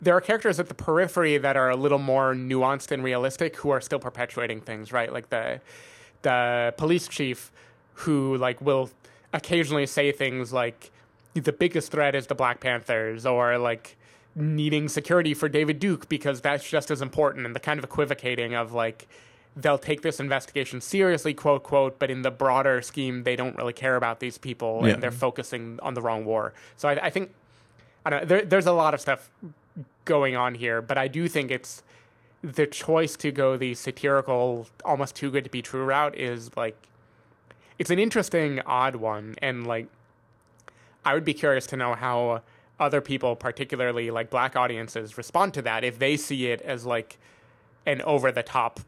[0.01, 3.69] there are characters at the periphery that are a little more nuanced and realistic who
[3.69, 5.12] are still perpetuating things, right?
[5.12, 5.62] Like the
[6.21, 7.51] the police chief
[7.93, 8.89] who like will
[9.34, 10.91] occasionally say things like
[11.34, 13.95] the biggest threat is the Black Panthers or like
[14.36, 18.53] needing security for David Duke because that's just as important and the kind of equivocating
[18.53, 19.08] of like
[19.55, 23.71] they'll take this investigation seriously quote quote but in the broader scheme they don't really
[23.71, 24.93] care about these people Yeah.
[24.95, 27.31] and they're focusing on the wrong war so I, I think
[28.05, 29.29] I don't know there, there's a lot of stuff
[30.05, 31.83] going on here but I do think it's
[32.41, 36.77] the choice to go the satirical almost too good to be true route is like
[37.77, 39.88] it's an interesting odd one and like
[41.05, 42.41] I would be curious to know how
[42.79, 47.17] other people, particularly like black audiences, respond to that if they see it as like
[47.85, 48.79] an over the top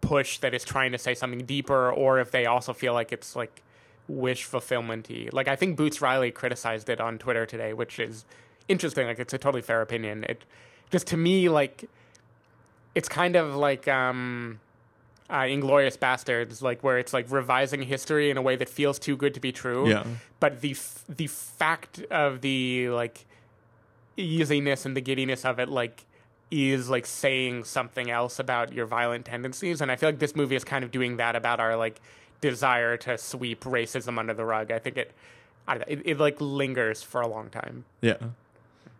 [0.00, 3.36] push that is trying to say something deeper, or if they also feel like it's
[3.36, 3.62] like
[4.08, 5.32] wish fulfillmenty.
[5.32, 8.24] Like I think Boots Riley criticized it on Twitter today, which is
[8.68, 9.06] interesting.
[9.06, 10.24] Like it's a totally fair opinion.
[10.24, 10.44] It
[10.90, 11.88] just to me like
[12.94, 14.60] it's kind of like um
[15.28, 19.16] uh, Inglourious Basterds, like where it's like revising history in a way that feels too
[19.16, 19.88] good to be true.
[19.88, 20.04] Yeah.
[20.40, 23.26] But the f- the fact of the like
[24.16, 26.04] easiness and the giddiness of it, like,
[26.50, 29.80] is like saying something else about your violent tendencies.
[29.80, 32.00] And I feel like this movie is kind of doing that about our like
[32.40, 34.70] desire to sweep racism under the rug.
[34.70, 35.12] I think it,
[35.66, 37.84] I don't know, it, it like lingers for a long time.
[38.00, 38.16] Yeah.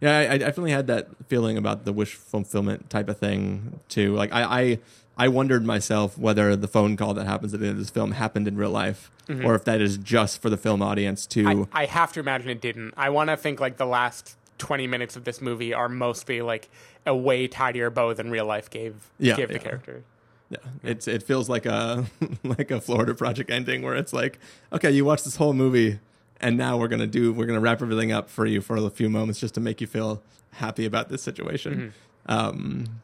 [0.01, 4.15] Yeah, I, I definitely had that feeling about the wish fulfillment type of thing too.
[4.15, 4.79] Like I, I,
[5.17, 8.13] I wondered myself whether the phone call that happens at the end of this film
[8.13, 9.45] happened in real life, Mhm.
[9.45, 11.67] or if that is just for the film audience to.
[11.73, 12.93] I, I have to imagine it didn't.
[12.97, 16.69] I want to think like the last 20 minutes of this movie are mostly like
[17.07, 19.59] a way tidier bow than real life gave Yeah, the yeah.
[19.59, 20.03] character.
[20.51, 22.05] yeah, it's it feels like a
[22.45, 24.39] like a Florida Project ending where it's like,
[24.73, 25.99] okay, you watch this whole movie,
[26.41, 29.09] and now we're gonna do we're gonna wrap everything up for you for a few
[29.09, 30.23] moments just to make you feel
[30.53, 31.93] happy about this situation.
[32.29, 32.33] Mm-hmm.
[32.33, 33.01] Um,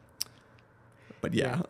[1.21, 1.63] but yeah,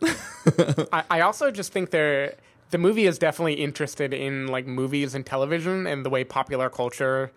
[0.91, 2.35] I, I also just think there
[2.71, 7.31] the movie is definitely interested in like movies and television and the way popular culture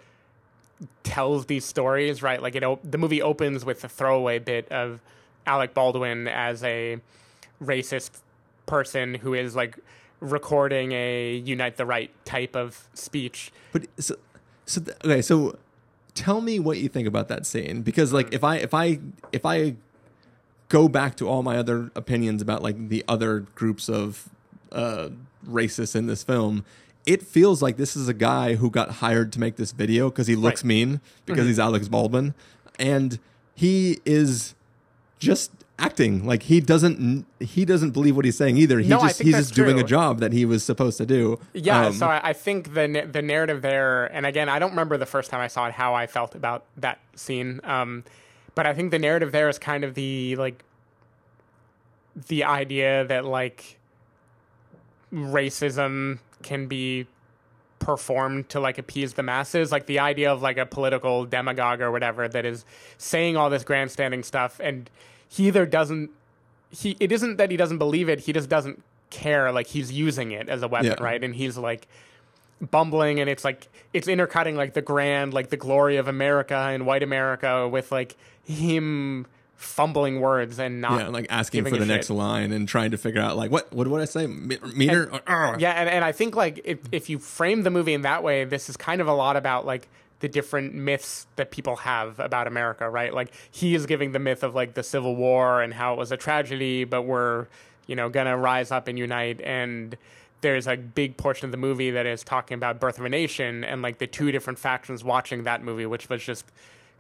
[1.03, 2.41] tells these stories, right?
[2.41, 5.01] Like it op- the movie opens with a throwaway bit of
[5.47, 6.99] Alec Baldwin as a
[7.63, 8.11] racist
[8.65, 9.79] person who is like
[10.21, 13.53] recording a unite the right type of speech.
[13.73, 14.17] But so,
[14.65, 15.59] so th- okay, so
[16.15, 18.99] tell me what you think about that scene because like if I if I
[19.33, 19.75] if I
[20.69, 24.29] go back to all my other opinions about like the other groups of
[24.73, 25.11] uh
[25.47, 26.65] racists in this film,
[27.05, 30.27] it feels like this is a guy who got hired to make this video because
[30.27, 30.69] he looks Right.
[30.69, 31.49] mean because Mhm.
[31.49, 32.35] he's Alex Baldwin
[32.79, 33.19] and
[33.55, 34.55] he is
[35.19, 36.27] just acting.
[36.27, 38.79] Like he doesn't he doesn't believe what he's saying either.
[38.79, 41.39] He No, I just he's just doing a job that he was supposed to do.
[41.53, 44.97] Yeah, Um, so I, I think the the narrative there, and again, I don't remember
[44.97, 48.05] the first time I saw it how I felt about that scene, um,
[48.55, 50.65] but I think the narrative there is kind of the like
[52.29, 53.79] the idea that like
[55.13, 57.07] racism can be
[57.79, 59.71] performed to like appease the masses.
[59.71, 62.65] Like the idea of like a political demagogue or whatever that is
[62.97, 64.89] saying all this grandstanding stuff and
[65.29, 66.11] he either doesn't
[66.71, 70.33] he it isn't that he doesn't believe it he just doesn't care like he's using
[70.33, 71.03] it as a weapon Yeah.
[71.03, 71.87] right and he's like
[72.71, 76.87] bumbling and it's like it's intercutting like the grand like the glory of america and
[76.87, 82.09] white america with like him fumbling words and not yeah, like asking for the next
[82.09, 82.17] shit.
[82.17, 85.11] line and trying to figure out like what what would I say Me- meter?
[85.13, 85.21] Or-
[85.55, 85.57] uh.
[85.59, 88.45] yeah and, and i think like if, if you frame the movie in that way
[88.45, 89.89] this is kind of a lot about like
[90.21, 93.13] the different myths that people have about america right?
[93.13, 96.13] Like he is giving the myth of like the civil war and how it was
[96.13, 97.47] a tragedy but we're
[97.87, 99.41] you know gonna rise up and unite.
[99.41, 99.97] And
[100.41, 103.65] there's a big portion of the movie that is talking about birth of a nation
[103.65, 106.45] and like the two different factions watching that movie which was just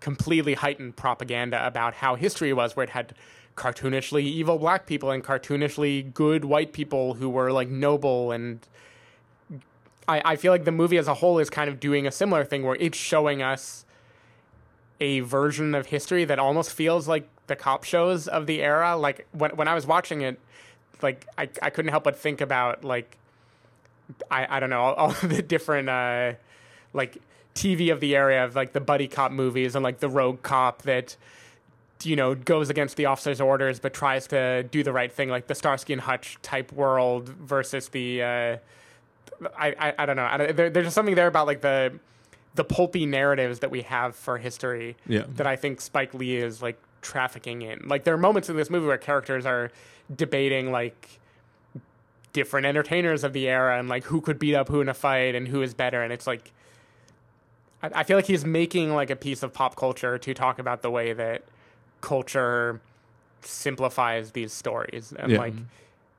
[0.00, 3.14] completely heightened propaganda about how history was where it had
[3.56, 8.66] cartoonishly evil black people and cartoonishly good white people who were like noble and
[10.08, 12.44] I, I feel like the movie as a whole is kind of doing a similar
[12.44, 13.84] thing where it's showing us
[15.00, 18.96] a version of history that almost feels like the cop shows of the era.
[18.96, 20.38] Like when when I was watching it,
[21.02, 23.16] like I, I couldn't help but think about like
[24.30, 26.32] I, I don't know all, all the different uh,
[26.92, 27.18] like
[27.54, 30.82] TV of the area of like the buddy cop movies and like the rogue cop
[30.82, 31.16] that
[32.02, 35.46] you know goes against the officer's orders but tries to do the right thing like
[35.46, 38.56] the Starsky and Hutch type world versus the uh,
[39.58, 41.92] I, I I don't know I, don't- there, there's just something there about like the
[42.54, 45.24] the pulpy narratives that we have for history Yeah.
[45.36, 47.86] that I think Spike Lee is like trafficking in.
[47.86, 49.70] Like there are moments in this movie where characters are
[50.14, 51.20] debating like
[52.32, 55.34] different entertainers of the era and like who could beat up who in a fight
[55.34, 56.52] and who is better and it's like
[57.82, 60.82] I, I feel like he's making like a piece of pop culture to talk about
[60.82, 61.44] the way that
[62.02, 62.80] culture
[63.42, 65.38] simplifies these stories and Yeah.
[65.38, 65.54] like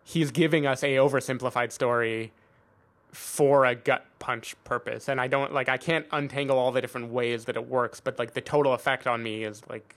[0.04, 2.32] he's giving us a oversimplified story
[3.12, 7.12] for a gut punch purpose and i don't like i can't untangle all the different
[7.12, 9.96] ways that it works but like the total effect on me is like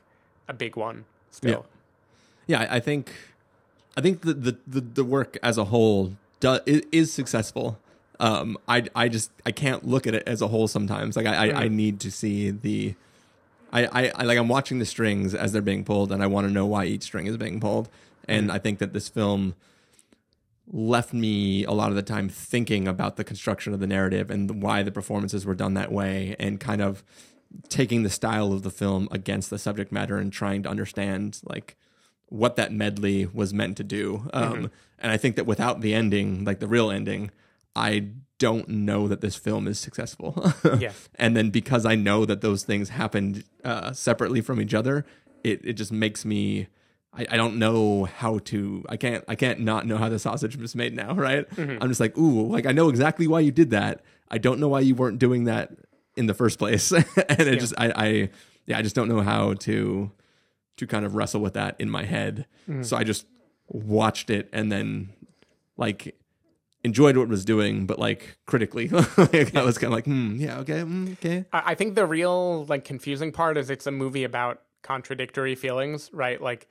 [0.49, 1.67] a big one still
[2.51, 3.13] yeah, I I think,
[3.97, 7.79] I think the the, the, the work as a whole do, is, is successful.
[8.19, 11.17] Um, I I just I can't look at it as a whole sometimes.
[11.17, 12.95] Like I I, I need to see the,
[13.73, 16.49] I, I I like I'm watching the strings as they're being pulled, and I want
[16.49, 17.89] to know why each string is being pulled.
[18.27, 19.55] And I think that this film
[20.73, 24.63] left me a lot of the time thinking about the construction of the narrative and
[24.63, 27.03] why the performances were done that way, and kind of
[27.69, 31.77] taking the style of the film against the subject matter and trying to understand like
[32.29, 34.29] what that medley was meant to do.
[34.33, 34.71] Um, Mhm.
[35.01, 37.31] And I think that without the ending, like the real ending,
[37.75, 40.53] I don't know that this film is successful.
[40.79, 40.93] Yeah.
[41.17, 45.05] And then because I know that those things happened uh, separately from each other,
[45.43, 46.69] it, it just makes me.
[47.13, 48.85] I, I don't know how to.
[48.89, 49.25] I can't.
[49.27, 51.13] I can't not know how the sausage was made now.
[51.15, 51.49] Right.
[51.51, 51.79] Mhm.
[51.81, 54.03] I'm just like, ooh, like I know exactly why you did that.
[54.31, 55.71] I don't know why you weren't doing that
[56.17, 56.93] in the first place.
[56.93, 57.05] and
[57.41, 57.55] it Yeah.
[57.57, 58.31] just, I, I,
[58.67, 60.11] yeah, I just don't know how to
[60.77, 62.47] to kind of wrestle with that in my head.
[62.69, 62.85] Mhm.
[62.85, 63.27] So I just
[63.69, 65.11] watched it and then
[65.77, 66.17] like
[66.85, 70.37] enjoyed what it was doing, but like critically, like, I was kind of like, hmm,
[70.41, 71.45] yeah, okay, mm, okay.
[71.53, 76.41] I think the real like confusing part is it's a movie about contradictory feelings, right?
[76.41, 76.69] Like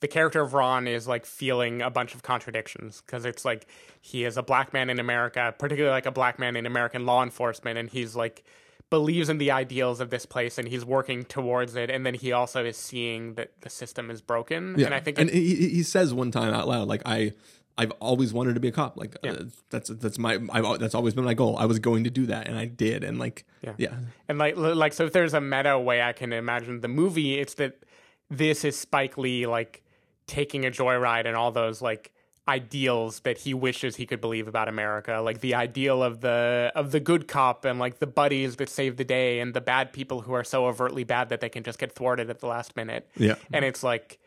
[0.00, 3.66] the character of Ron is like feeling a bunch of contradictions because it's like
[4.00, 7.22] he is a black man in America, particularly like a black man in American law
[7.22, 8.44] enforcement, and he's like
[8.88, 12.30] believes in the ideals of this place and he's working towards it, and then he
[12.32, 14.76] also is seeing that the system is broken.
[14.78, 17.32] Yeah, And I think and he, he says one time out loud, like I.
[17.78, 18.96] I've always wanted to be a cop.
[18.96, 19.34] Like uh,
[19.68, 21.58] that's that's my I've, that's always been my goal.
[21.58, 23.04] I was going to do that, and I did.
[23.04, 23.74] And like Yeah.
[23.76, 23.94] yeah,
[24.30, 27.52] And like like so if there's a meta way I can imagine the movie, it's
[27.56, 27.82] that
[28.30, 29.82] this is Spike Lee like
[30.26, 32.12] taking a joyride and all those like
[32.48, 35.20] ideals that he wishes he could believe about America.
[35.24, 38.96] Like the ideal of the of the good cop and like the buddies that save
[38.96, 41.78] the day and the bad people who are so overtly bad that they can just
[41.78, 43.08] get thwarted at the last minute.
[43.16, 43.34] Yeah.
[43.52, 44.18] And it's like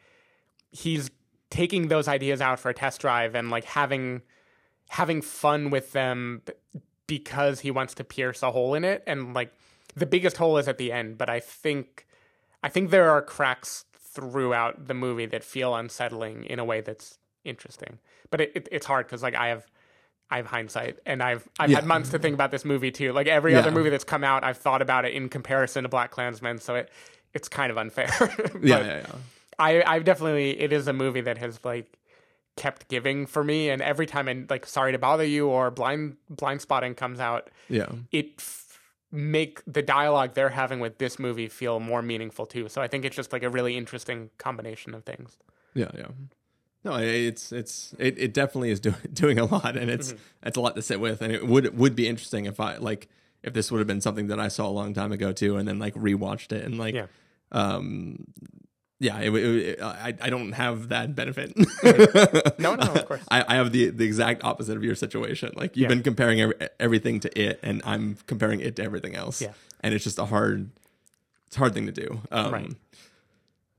[0.71, 1.09] he's
[1.49, 4.21] taking those ideas out for a test drive and like having
[4.89, 6.41] having fun with them
[7.07, 9.51] because he wants to pierce a hole in it and like
[9.95, 12.05] the biggest hole is at the end but i think
[12.63, 17.17] i think there are cracks throughout the movie that feel unsettling in a way that's
[17.45, 17.99] interesting
[18.31, 19.65] but it, it, it's hard because like i have
[20.29, 21.77] i have hindsight and i've i've Yeah.
[21.77, 24.43] had months to think about this movie too like every other movie that's come out
[24.43, 26.89] i've thought about it in comparison to BlacKkKlansman so it
[27.33, 28.09] it's kind of unfair
[28.61, 29.05] Yeah, yeah, yeah.
[29.57, 31.97] i i've definitely it is a movie that has like
[32.57, 36.17] kept giving for me and every time and like sorry to bother you or blind
[36.33, 37.87] Blindspotting comes out Yeah.
[38.11, 38.41] it
[39.11, 43.03] make the dialogue they're having with this movie feel more meaningful too so i think
[43.05, 45.37] it's just like a really interesting combination of things
[45.73, 46.07] Yeah, yeah.
[46.83, 50.61] No, it's it's it, it definitely is doing doing a lot, and it's it's a
[50.61, 53.09] lot to sit with, and it would would be interesting if I like
[53.43, 55.67] if this would have been something that I saw a long time ago too, and
[55.67, 57.07] then like rewatched it and like Yeah.
[57.51, 58.25] um
[58.99, 61.53] yeah, it, it, it- I I don't have that benefit.
[62.59, 63.21] No, no, of course.
[63.31, 65.53] I, I have the the exact opposite of your situation.
[65.55, 65.95] Like you've Yeah.
[65.95, 69.41] been comparing every, everything to it, and I'm comparing it to everything else.
[69.41, 69.53] Yeah.
[69.81, 70.69] and it's just a hard,
[71.47, 72.21] it's a hard thing to do.
[72.31, 72.71] Um, Right.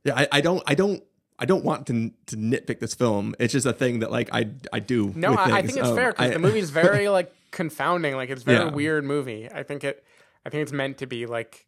[0.04, 1.02] Yeah, I, I don't, I don't,
[1.38, 3.34] I don't want to to nitpick this film.
[3.38, 5.12] It's just a thing that like I I do.
[5.14, 8.14] No, I, I think it's Um, fair because the movie's very like confounding.
[8.16, 8.70] Like it's a very Yeah.
[8.70, 9.48] weird movie.
[9.52, 10.02] I think it.
[10.46, 11.66] I think it's meant to be like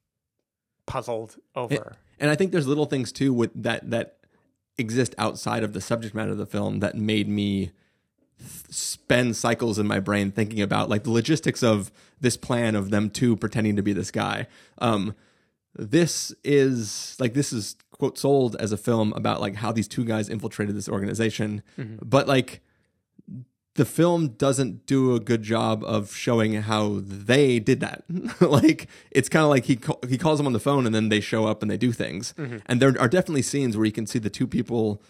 [0.87, 1.97] puzzled over.
[2.19, 4.19] and I think there's little things too with that that
[4.79, 7.71] exist outside of the subject matter of the film that made me
[8.71, 13.11] spend cycles in my brain thinking about like the logistics of this plan of them
[13.11, 14.47] two pretending to be this guy.
[14.79, 15.15] Um,
[15.75, 20.05] this is like this is quote sold as a film about like how these two
[20.05, 21.63] guys infiltrated this organization,
[22.03, 22.61] but like
[23.75, 28.05] the film doesn't do a good job of showing how they did that.
[28.41, 31.09] like it's kind of like he ca- he calls them on the phone and then
[31.09, 32.35] they show up and they do things.
[32.37, 32.59] Mm-hmm.
[32.67, 35.03] And there are definitely scenes where you can see the two people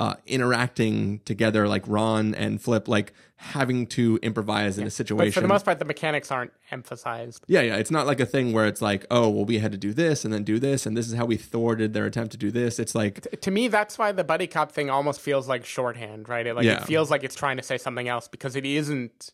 [0.00, 5.28] uh, interacting together, like Ron and Flip, like having to improvise in a situation.
[5.28, 7.44] But for the most part, the mechanics aren't emphasized.
[7.48, 7.76] Yeah, yeah.
[7.76, 10.24] It's not like a thing where it's like, oh, well, we had to do this
[10.24, 12.78] and then do this, and this is how we thwarted their attempt to do this.
[12.78, 16.46] It's like, To me, that's why the buddy cop thing almost feels like shorthand, right?
[16.46, 16.80] It like Yeah.
[16.80, 19.32] it feels like it's trying to say something else because it isn't.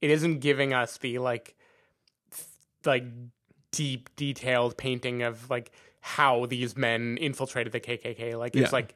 [0.00, 1.56] It isn't giving us the like,
[2.30, 2.46] th-
[2.84, 3.04] like
[3.72, 8.36] deep, detailed painting of like how these men infiltrated the KKK.
[8.38, 8.76] Like it's Yeah.
[8.76, 8.94] like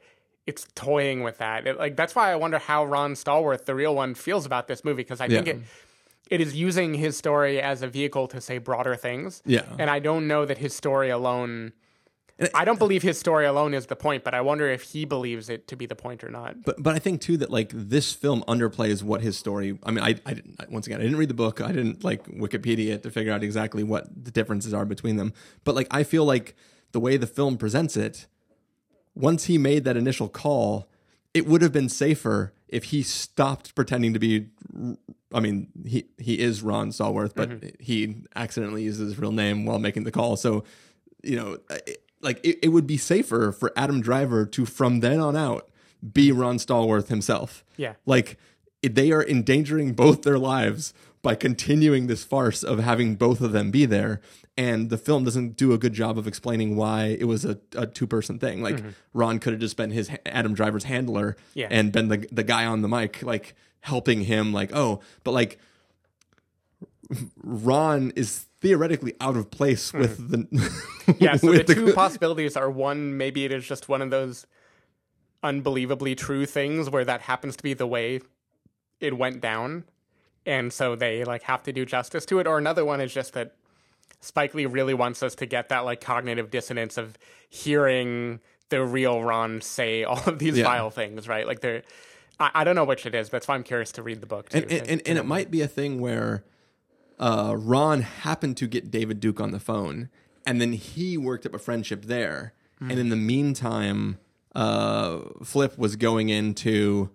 [0.48, 1.66] it's toying with that.
[1.66, 4.82] It, like that's why I wonder how Ron Stallworth, the real one, feels about this
[4.82, 5.60] movie because I think it
[6.30, 9.42] it is using his story as a vehicle to say broader things.
[9.44, 9.62] Yeah.
[9.78, 11.72] And I don't know that his story alone.
[12.54, 15.48] I don't believe his story alone is the point, but I wonder if he believes
[15.50, 16.62] it to be the point or not.
[16.64, 19.78] but but I think too that like this film underplays what his story.
[19.82, 21.60] I mean, I I didn't once again I didn't read the book.
[21.60, 25.34] I didn't like Wikipedia it to figure out exactly what the differences are between them.
[25.64, 26.56] But like I feel like
[26.92, 28.26] the way the film presents it,
[29.18, 30.88] once he made that initial call,
[31.34, 34.46] it would have been safer if he stopped pretending to be.
[35.32, 37.68] I mean, he he is Ron Stallworth, but mm-hmm.
[37.82, 40.36] he accidentally uses his real name while making the call.
[40.36, 40.64] So,
[41.22, 45.20] you know, it- like it, it would be safer for Adam Driver to from then
[45.20, 45.70] on out
[46.12, 47.64] be Ron Stallworth himself.
[47.76, 47.94] Yeah.
[48.06, 48.36] like
[48.82, 50.92] it- they are endangering both their lives
[51.28, 54.22] by continuing this farce of having both of them be there.
[54.56, 57.86] And the film doesn't do a good job of explaining why it was a, a
[57.86, 58.62] two person thing.
[58.62, 58.88] Like mm-hmm.
[59.12, 61.68] Ron could have just been his Adam Driver's handler Yeah.
[61.70, 64.54] and been the the guy on the mic, like helping him.
[64.54, 65.58] Like oh, but like
[67.44, 70.00] Ron is theoretically out of place mm-hmm.
[70.00, 74.08] with the Yeah, so the two possibilities are one, maybe it is just one of
[74.08, 74.46] those
[75.42, 78.22] unbelievably true things where that happens to be the way
[78.98, 79.84] it went down.
[80.48, 82.46] And so they like have to do justice to it.
[82.46, 83.54] Or another one is just that
[84.20, 87.16] Spike Lee really wants us to get that like cognitive dissonance of
[87.48, 88.40] hearing
[88.70, 90.64] the real Ron say all of these Yeah.
[90.64, 91.46] vile things, right?
[91.46, 91.82] Like they're
[92.40, 94.26] I, I don't know which it is, but that's why I'm curious to read the
[94.26, 94.58] book too.
[94.58, 96.44] and and, and, and it might be a thing where
[97.20, 100.08] uh, Ron happened to get David Duke on the phone,
[100.46, 102.52] and then he worked up a friendship there.
[102.80, 104.18] And in the meantime,
[104.54, 107.10] uh, Flip was going into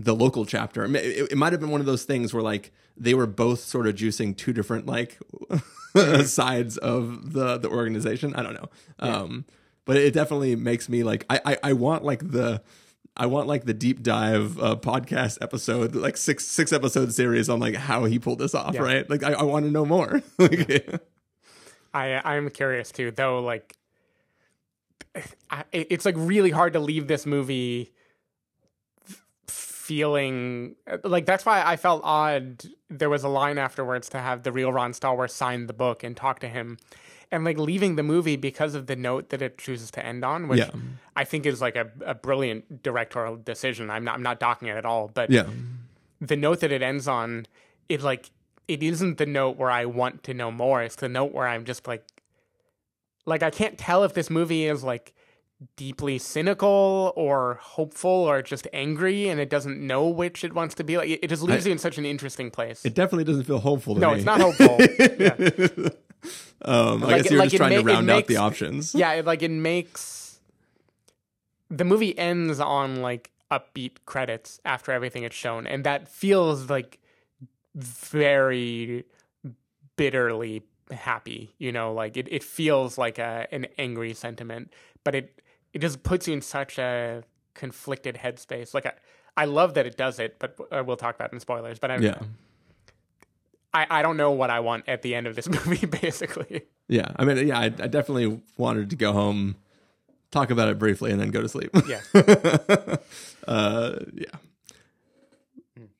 [0.00, 0.84] the local chapter.
[0.84, 3.58] It, it, it might have been one of those things where like they were both
[3.60, 5.18] sort of juicing two different like
[6.24, 8.34] sides of the the organization.
[8.34, 8.68] I don't know,
[9.00, 9.44] um,
[9.84, 12.62] but it definitely makes me like I, I I want like the.
[13.20, 17.58] I want like the deep dive uh, podcast episode, like six six episode series on
[17.58, 18.82] like how he pulled this off, Yeah.
[18.82, 19.10] right?
[19.10, 20.22] Like I, I want to know more.
[20.38, 21.02] like,
[21.92, 23.40] I I'm curious too, though.
[23.40, 23.74] Like,
[25.50, 27.92] I, it's like really hard to leave this movie
[29.88, 32.62] feeling uh, like that's why I felt odd.
[32.90, 36.14] There was a line afterwards to have the real Ron Stallworth sign the book and
[36.14, 36.76] talk to him,
[37.32, 40.46] and like leaving the movie because of the note that it chooses to end on,
[40.46, 40.70] which Yeah.
[41.16, 43.88] I think is like a, a brilliant directorial decision.
[43.90, 45.46] I'm not I'm not docking it at all, but yeah,
[46.20, 47.46] the note that it ends on,
[47.88, 48.30] it like
[48.68, 50.82] it isn't the note where I want to know more.
[50.82, 52.04] It's the note where I'm just like,
[53.24, 55.14] like I can't tell if this movie is like
[55.76, 60.84] deeply cynical or hopeful or just angry, and it doesn't know which it wants to
[60.84, 60.96] be.
[60.96, 62.84] Like it, just leaves I- you in such an interesting place.
[62.84, 64.16] it definitely doesn't feel hopeful no, me.
[64.18, 64.78] it's not hopeful.
[65.18, 65.90] Yeah.
[66.62, 68.94] um, I Like- guess you're like just trying ma- to round out the options.
[68.94, 70.40] Yeah, it, like it makes
[71.70, 76.98] the movie ends on like upbeat credits after everything it's shown, and that feels like
[77.74, 79.04] very
[79.96, 81.54] bitterly happy.
[81.58, 84.72] You know, like it, it feels like a an angry sentiment,
[85.04, 85.40] but it
[85.78, 87.22] it just puts you in such a
[87.54, 88.74] conflicted headspace.
[88.74, 88.92] Like I,
[89.36, 91.78] I love that it does it, but uh, we'll talk about it in spoilers.
[91.78, 92.18] But I, yeah,
[93.72, 95.86] I I don't know what I want at the end of this movie.
[95.86, 97.12] Basically, yeah.
[97.16, 99.54] I mean, yeah, I, I definitely wanted to go home
[100.32, 101.70] talk about it briefly and then go to sleep.
[101.86, 102.00] Yeah.
[103.46, 104.26] uh, yeah.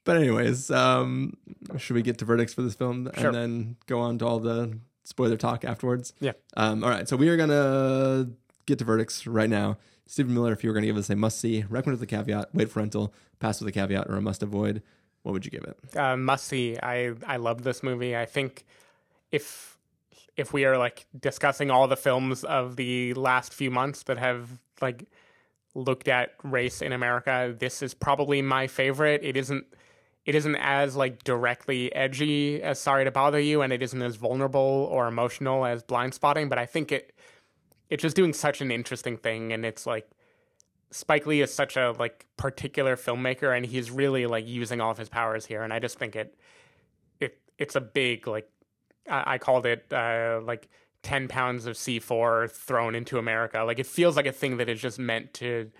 [0.04, 1.36] But anyways, um,
[1.76, 3.26] should we get to verdicts for this film Sure.
[3.28, 6.12] and then go on to all the spoiler talk afterwards?
[6.18, 6.32] Yeah.
[6.56, 7.08] Um, all right.
[7.08, 8.28] So we are gonna
[8.68, 9.78] get to verdicts right now.
[10.06, 12.54] Stephen Miller, if you were gonna give us a must see, recommend with a caveat,
[12.54, 14.82] wait for rental, pass with a caveat, or a must avoid,
[15.22, 15.96] what would you give it?
[15.96, 16.76] uh, must see.
[16.82, 18.16] I I love this movie.
[18.16, 18.64] I think
[19.30, 19.76] if
[20.36, 24.48] if we are like discussing all the films of the last few months that have
[24.80, 25.04] like
[25.74, 29.22] looked at race in America, this is probably my favorite.
[29.24, 29.66] It isn't
[30.24, 34.16] it isn't as like directly edgy as Sorry to Bother You, and it isn't as
[34.16, 36.48] vulnerable or emotional as Blindspotting.
[36.48, 37.12] But I think it
[37.90, 40.08] it's just doing such an interesting thing, and it's like
[40.90, 44.98] Spike Lee is such a like particular filmmaker, and he's really like using all of
[44.98, 45.62] his powers here.
[45.62, 46.34] And I just think it
[47.20, 48.50] it it's a big like
[49.08, 50.68] I, I called it uh, like
[51.02, 53.62] ten pounds of C four thrown into America.
[53.64, 55.70] Like it feels like a thing that is just meant to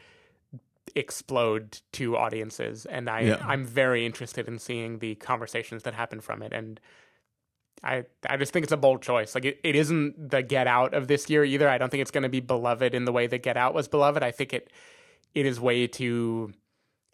[0.94, 3.42] explode to audiences, and I Yeah.
[3.46, 6.80] I'm very interested in seeing the conversations that happen from it and.
[7.82, 9.34] I, I just think it's a bold choice.
[9.34, 11.68] Like it, it isn't the Get Out of this year either.
[11.68, 13.86] I don't think it's going to be beloved in the way that Get Out was
[13.88, 14.22] beloved.
[14.22, 14.70] I think it
[15.34, 16.52] it is way too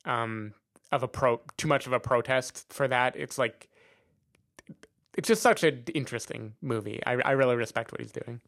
[0.05, 0.55] um
[0.93, 3.15] of a pro too much of a protest for that.
[3.17, 3.69] It's like
[5.17, 7.01] it's just such an interesting movie.
[7.07, 8.41] I I really respect what he's doing.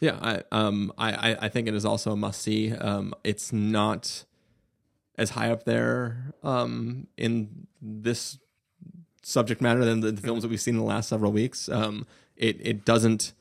[0.00, 2.72] Yeah, I um I I- I think it is also a must see.
[2.72, 4.24] Um, it's not
[5.16, 8.38] as high up there um in this
[9.22, 11.68] subject matter than the, the films that we've seen in the last several weeks.
[11.68, 12.06] Um,
[12.36, 13.32] it it doesn't.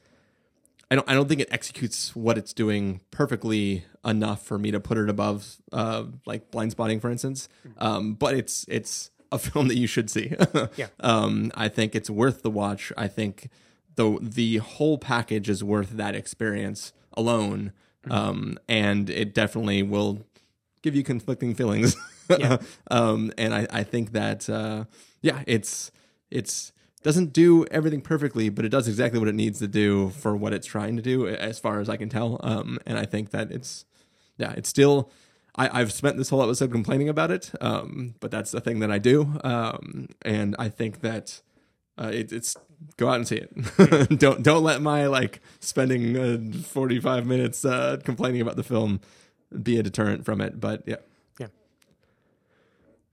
[0.90, 1.10] I don't.
[1.10, 5.10] I don't think it executes what it's doing perfectly enough for me to put it
[5.10, 7.50] above, uh, like Blindspotting, for instance.
[7.78, 10.34] Um, but it's it's a film that you should see.
[10.76, 10.88] Yeah.
[11.00, 12.92] Um, I think it's worth the watch.
[12.98, 13.50] I think
[13.96, 17.74] the the whole package is worth that experience alone.
[18.10, 20.26] Um, and it definitely will
[20.82, 21.96] give you conflicting feelings.
[22.30, 22.58] Yeah.
[22.90, 24.86] um, and I, I think that uh,
[25.28, 25.92] yeah, it's
[26.32, 26.72] it's
[27.04, 30.54] doesn't do everything perfectly, but it does exactly what it needs to do for what
[30.54, 32.40] it's trying to do, as far as I can tell.
[32.42, 33.86] Um, and I think that it's
[34.38, 35.12] yeah, it's still.
[35.56, 38.92] I, I've spent this whole episode complaining about it, um, but that's the thing that
[38.92, 41.42] I do, um, and I think that
[41.98, 42.56] uh, it, it's
[42.98, 44.20] go out and see it.
[44.20, 49.02] don't don't let my like spending uh, forty five minutes uh, complaining about the film
[49.64, 50.60] be a deterrent from it.
[50.60, 50.98] But Yeah.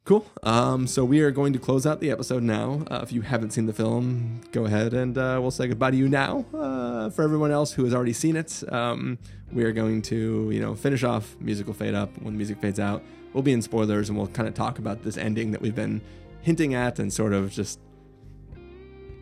[0.05, 0.27] Cool.
[0.43, 2.85] Um, so we are going to close out the episode now.
[2.91, 5.97] Uh, if you haven't seen the film, go ahead and uh, we'll say goodbye to
[5.97, 6.45] you now.
[6.53, 9.17] Uh, for everyone else who has already seen it, um,
[9.51, 11.35] we are going to, you know, finish off.
[11.41, 13.03] Music will fade up when the music fades out.
[13.33, 16.03] We'll be in spoilers and we'll kind of talk about this ending that we've been
[16.43, 17.81] hinting at and sort of just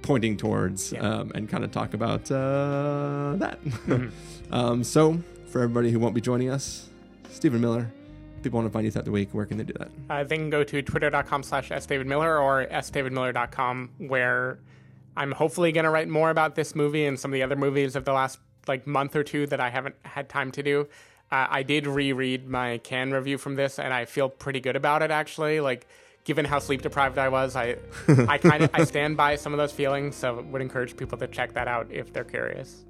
[0.03, 3.61] pointing towards, um, and kind of talk about uh, that.
[4.51, 6.89] um, so for everybody who won't be joining us,
[7.31, 7.89] Stephen Miller.
[8.43, 9.31] People want to find you throughout the week.
[9.33, 9.91] Where can they do that?
[10.11, 14.59] Uh, they can go to twitter.com slash sdavidmiller or sdavidmiller.com where
[15.17, 17.97] I'm hopefully going to write more about this movie and some of the other movies
[17.97, 20.89] of the last like month or two that I haven't had time to do.
[21.31, 25.03] Uh, I did reread my can review from this and I feel pretty good about
[25.03, 25.61] it actually.
[25.61, 25.87] Like
[26.25, 27.77] given how sleep deprived I was, I
[28.29, 31.27] I kind of I stand by some of those feelings, so would encourage people to
[31.27, 32.85] check that out if they're curious.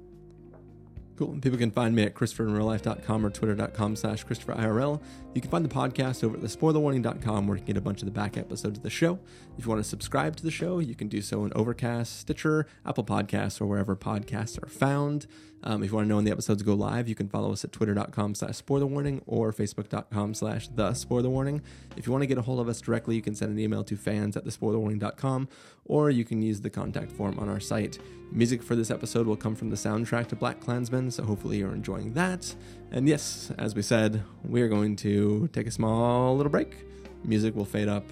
[1.15, 1.37] Cool.
[1.41, 5.01] People can find me at ChristopherInRealLife.com or Twitter.com slash ChristopherIRL.
[5.35, 8.05] You can find the podcast over at TheSpoilerWarning.com where you can get a bunch of
[8.05, 9.19] the back episodes of the show.
[9.57, 12.65] If you want to subscribe to the show, you can do so in Overcast, Stitcher,
[12.85, 15.27] Apple Podcasts, or wherever podcasts are found.
[15.65, 17.63] Um, if you want to know when the episodes go live, you can follow us
[17.63, 21.61] at Twitter.com slash SpoilerWarning or Facebook.com slash The SpoilerWarning.
[21.95, 23.83] If you want to get a hold of us directly, you can send an email
[23.85, 25.47] to fans at TheSpoilerWarning.com
[25.85, 27.99] or you can use the contact form on our site.
[28.31, 32.13] Music for this episode will come from the soundtrack to BlacKkKlansman, so hopefully you're enjoying
[32.13, 32.55] that.
[32.91, 36.85] And yes, as we said, we are going to take a small little break.
[37.23, 38.05] Music will fade up.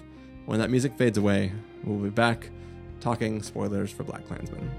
[0.46, 1.52] When that music fades away,
[1.84, 2.50] we'll be back
[3.00, 4.70] talking spoilers for BlacKkKlansman.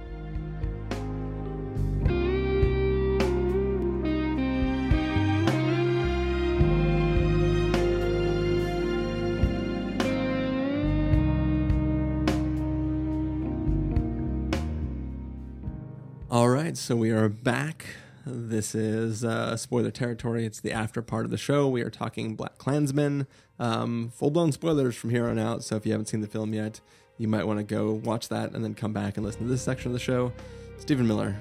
[16.74, 17.86] Right, so we are back.
[18.26, 20.44] This is uh, spoiler territory.
[20.44, 21.68] It's the after part of the show.
[21.68, 23.28] We are talking BlacKkKlansman.
[23.60, 25.64] Um, Full blown spoilers from here on out.
[25.64, 26.82] So if you haven't seen the film yet,
[27.20, 29.62] you might want to go watch that and then come back and listen to this
[29.62, 30.34] section of the show.
[30.80, 31.40] Stephen Miller,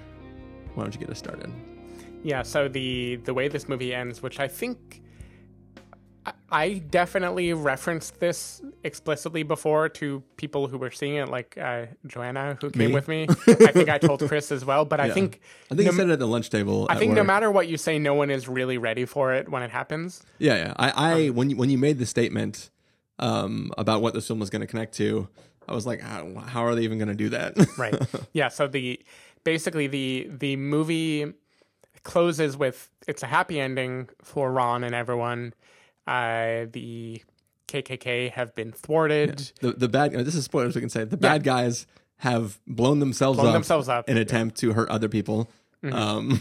[0.75, 1.51] why don't you get us started?
[2.23, 5.02] Yeah, so the the way this movie ends, which I think
[6.51, 12.59] I- definitely referenced this explicitly before to people who were seeing it, like uh, Joanna,
[12.61, 12.95] who came Me?
[12.95, 13.27] with me.
[13.47, 16.09] I think I told Chris as well, but I think I think no- you said
[16.11, 16.87] it at the lunch table.
[16.91, 19.63] I think no matter what you say, no one is really ready for it when
[19.63, 20.23] it happens.
[20.39, 20.75] Yeah, yeah.
[20.77, 22.71] I, I Um, when you when you made the statement
[23.19, 25.29] um, about what this film was going to connect to,
[25.69, 27.55] I was like, how, how are they even going to do that?
[27.79, 27.95] right
[28.33, 29.01] yeah so the
[29.45, 31.33] basically the the movie
[32.05, 35.55] closes with it's a happy ending for ron and everyone
[36.07, 37.23] uh the
[37.69, 41.43] kkk have been thwarted the the bad this is spoilers we can say the bad
[41.45, 41.87] guys
[42.17, 44.23] have blown themselves Blown up themselves up, in yeah.
[44.23, 45.51] attempt to hurt other people.
[45.83, 45.93] Mhm.
[45.93, 46.41] Um,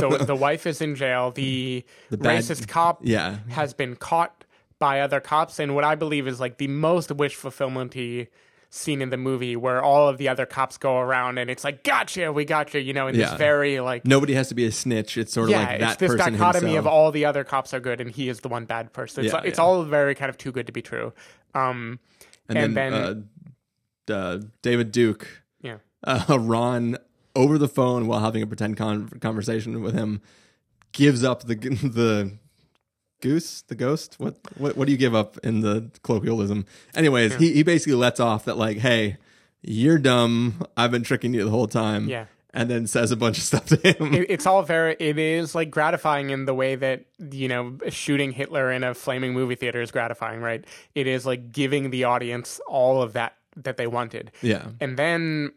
[0.00, 3.40] so the wife is in jail the, The bad- racist cop yeah.
[3.50, 4.44] has been caught
[4.78, 8.28] by other cops and what i believe is like the most wish fulfillmenty
[8.70, 11.82] scene in the movie where all of the other cops go around and it's like
[11.82, 13.30] gotcha we gotcha you know in yeah.
[13.30, 15.16] this very like nobody has to be a snitch.
[15.16, 16.78] It's sort of yeah, like that it's this person dichotomy himself.
[16.78, 19.24] of all the other cops are good and he is the one bad person.
[19.24, 21.12] It's, Yeah, it's all very kind of too good to be true.
[21.54, 21.98] Um,
[22.48, 25.78] and, then, uh, uh, David Duke, Yeah.
[26.04, 26.98] uh, Ron
[27.34, 30.20] over the phone while having a pretend con- conversation with him
[30.92, 32.38] gives up the the
[33.20, 34.16] goose, the ghost.
[34.18, 36.66] What what what do you give up in the colloquialism?
[36.94, 39.16] Anyways, he he basically lets off that like, hey,
[39.62, 40.62] you're dumb.
[40.76, 42.08] I've been tricking you the whole time.
[42.08, 42.26] Yeah.
[42.54, 44.14] and then says a bunch of stuff to him.
[44.14, 44.96] it, it's all very.
[44.98, 49.32] It is like gratifying in the way that you know shooting Hitler in a flaming
[49.34, 50.64] movie theater is gratifying, right?
[50.94, 54.30] It is like giving the audience all of that that they wanted.
[54.40, 54.68] Yeah.
[54.80, 55.52] And then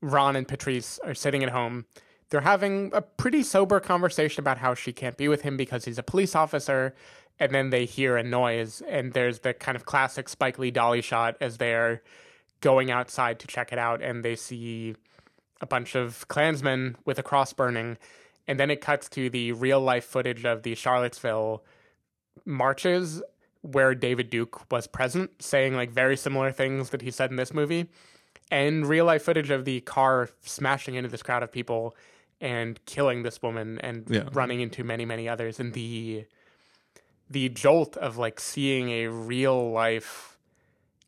[0.00, 1.84] Ron and Patrice are sitting at home.
[2.30, 5.98] They're having a pretty sober conversation about how she can't be with him because he's
[5.98, 6.94] a police officer.
[7.38, 11.02] And then they hear a noise, and there's the kind of classic Spike Lee dolly
[11.02, 12.02] shot as they're
[12.62, 14.96] going outside to check it out, and they see
[15.60, 17.98] a bunch of Klansmen with a cross burning.
[18.48, 21.62] And then it cuts to the real life footage of the Charlottesville
[22.46, 23.22] marches
[23.60, 27.52] where David Duke was present, saying like very similar things that he said in this
[27.52, 27.90] movie,
[28.50, 31.96] and real life footage of the car smashing into this crowd of people
[32.40, 34.28] and killing this woman and Yeah.
[34.32, 36.26] running into many many others, and the
[37.28, 40.38] the jolt of like seeing a real life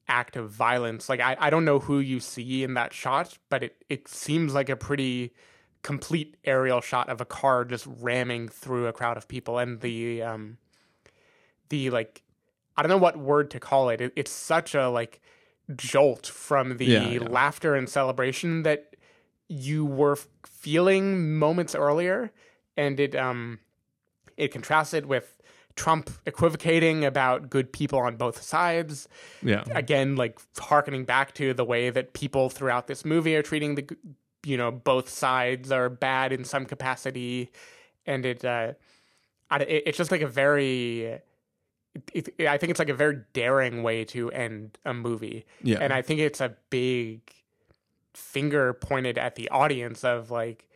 [0.08, 1.08] act of violence.
[1.08, 4.54] Like I, I don't know who you see in that shot, but it, it seems
[4.54, 5.34] like a pretty
[5.82, 10.20] complete aerial shot of a car just ramming through a crowd of people and the
[10.22, 10.58] um
[11.68, 12.22] the like
[12.76, 14.00] I don't know what word to call it.
[14.00, 15.20] it it's such a like
[15.76, 17.18] jolt from the Yeah, yeah.
[17.28, 18.96] laughter and celebration that
[19.48, 22.30] you were f- feeling moments earlier
[22.76, 23.58] and it um
[24.36, 25.38] it contrasted with
[25.78, 29.08] Trump equivocating about good people on both sides.
[29.42, 29.62] Yeah.
[29.70, 33.96] Again, like harkening back to the way that people throughout this movie are treating the,
[34.44, 37.50] you know, both sides are bad in some capacity,
[38.06, 38.72] and it, uh,
[39.52, 41.20] it it's just like a very,
[42.12, 45.46] it, it, I think it's like a very daring way to end a movie.
[45.62, 45.78] Yeah.
[45.80, 47.20] and I think it's a big
[48.14, 50.66] finger pointed at the audience of like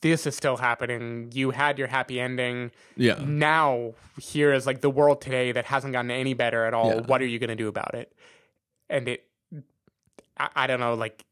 [0.00, 1.30] this is still happening.
[1.32, 2.72] You had your happy ending.
[2.96, 3.18] Yeah.
[3.24, 6.88] now here is like the world today that hasn't gotten any better at all.
[6.88, 7.00] Yeah.
[7.00, 8.12] what are you going to do about it?
[8.90, 9.24] And it
[10.36, 11.24] I, I don't know like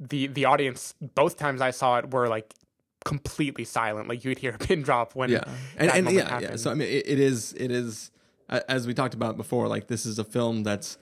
[0.00, 2.54] the the audience both times i saw it were like
[3.04, 4.08] completely silent.
[4.08, 5.44] Like you would hear a pin drop when yeah.
[5.76, 6.56] and, and yeah, yeah.
[6.56, 8.10] So i mean it, it is it is
[8.48, 10.98] as we talked about before like this is a film that's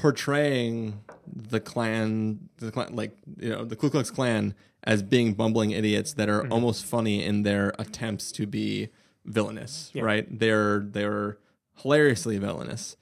[0.00, 5.70] portraying the Klan the Klan like you know the ku klux klan as being bumbling
[5.72, 6.50] idiots that are Mhm.
[6.50, 8.88] almost funny in their attempts to be
[9.24, 10.02] villainous Yeah.
[10.02, 11.38] right they're they're
[11.82, 12.96] hilariously villainous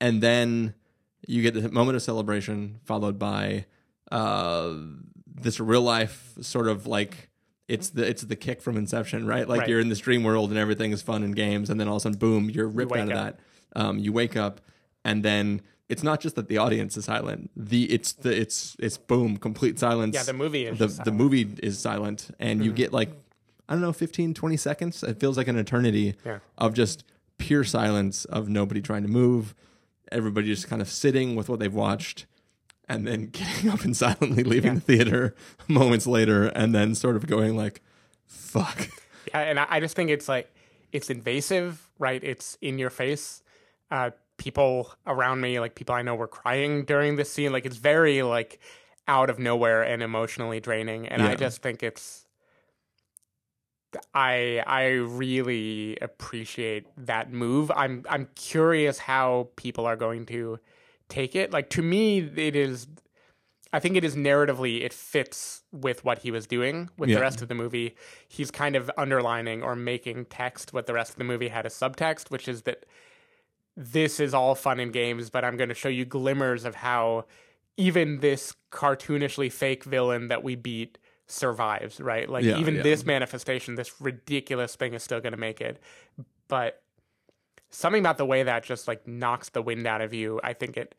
[0.00, 0.74] and then
[1.26, 3.64] you get the moment of celebration followed by
[4.10, 4.74] uh
[5.26, 7.30] this real life sort of like
[7.68, 9.48] it's the it's the kick from Inception, right?
[9.48, 9.68] Like Right.
[9.70, 12.00] you're in this dream world and everything is fun and games, and then all of
[12.00, 13.38] a sudden, boom, you're ripped wake out of up.
[13.72, 13.80] that.
[13.80, 14.60] Um, you wake up,
[15.06, 15.62] and then
[15.92, 17.50] it's not just that the audience is silent.
[17.56, 20.14] The it's the it's it's boom, complete silence.
[20.14, 22.76] Yeah, the movie is the the movie is silent, and you Mhm.
[22.82, 23.10] get like
[23.68, 25.02] I don't know, 15, 20 seconds.
[25.02, 26.38] It feels like an eternity Yeah.
[26.58, 27.04] of just
[27.38, 29.54] pure silence of nobody trying to move,
[30.10, 32.26] everybody just kind of sitting with what they've watched,
[32.88, 34.80] and then getting up and silently leaving Yeah.
[34.80, 35.34] the theater
[35.68, 37.80] moments later, and then sort of going like,
[38.26, 38.88] "Fuck."
[39.28, 40.52] Yeah, and I, I just think it's like
[40.92, 42.22] it's invasive, right?
[42.22, 43.42] It's in your face.
[43.90, 44.10] Uh,
[44.42, 47.52] people around me, like people I know, were crying during this scene.
[47.52, 48.58] Like it's very like
[49.06, 51.06] out of nowhere and emotionally draining.
[51.06, 52.26] And I just think it's
[54.14, 57.70] I I really appreciate that move.
[57.76, 60.58] I'm I'm curious how people are going to
[61.08, 61.52] take it.
[61.52, 62.86] Like to me, it is.
[63.74, 67.16] I think it is narratively it fits with what he was doing with Yeah.
[67.16, 67.94] the rest of the movie.
[68.28, 71.74] He's kind of underlining or making text what the rest of the movie had as
[71.74, 72.84] subtext, which is that
[73.76, 77.24] this is all fun and games, but I'm going to show you glimmers of how
[77.76, 82.28] even this cartoonishly fake villain that we beat survives, right?
[82.28, 82.82] Like Yeah, even yeah.
[82.82, 85.80] this manifestation, this ridiculous thing is still going to make it.
[86.48, 86.82] But
[87.70, 90.76] something about the way that just like knocks the wind out of you, I think
[90.76, 90.94] it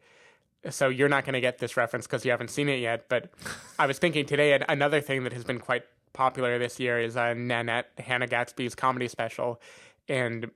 [0.69, 3.09] so you're not going to get this reference because you haven't seen it yet.
[3.09, 3.31] But
[3.77, 7.33] I was thinking today, another thing that has been quite popular this year is uh,
[7.33, 9.59] Nanette Hannah Gadsby's comedy special,
[10.07, 10.49] and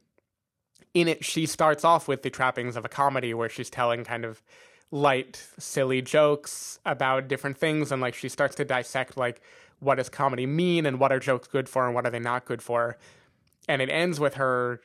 [1.00, 4.26] in it she starts off with the trappings of a comedy where she's telling kind
[4.26, 4.42] of
[4.92, 9.42] light, silly jokes about different things, and like she starts to dissect like
[9.80, 12.46] what does comedy mean and what are jokes good for and what are they not
[12.46, 12.98] good for,
[13.68, 14.82] and it ends with her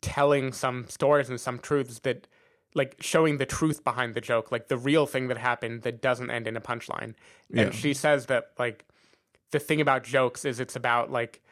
[0.00, 2.26] telling some stories and some truths that
[2.74, 6.30] like showing the truth behind the joke like the real thing that happened that doesn't
[6.30, 7.14] end in a punchline
[7.50, 7.62] Yeah.
[7.64, 8.84] and she says that like
[9.50, 11.42] the thing about jokes is it's about like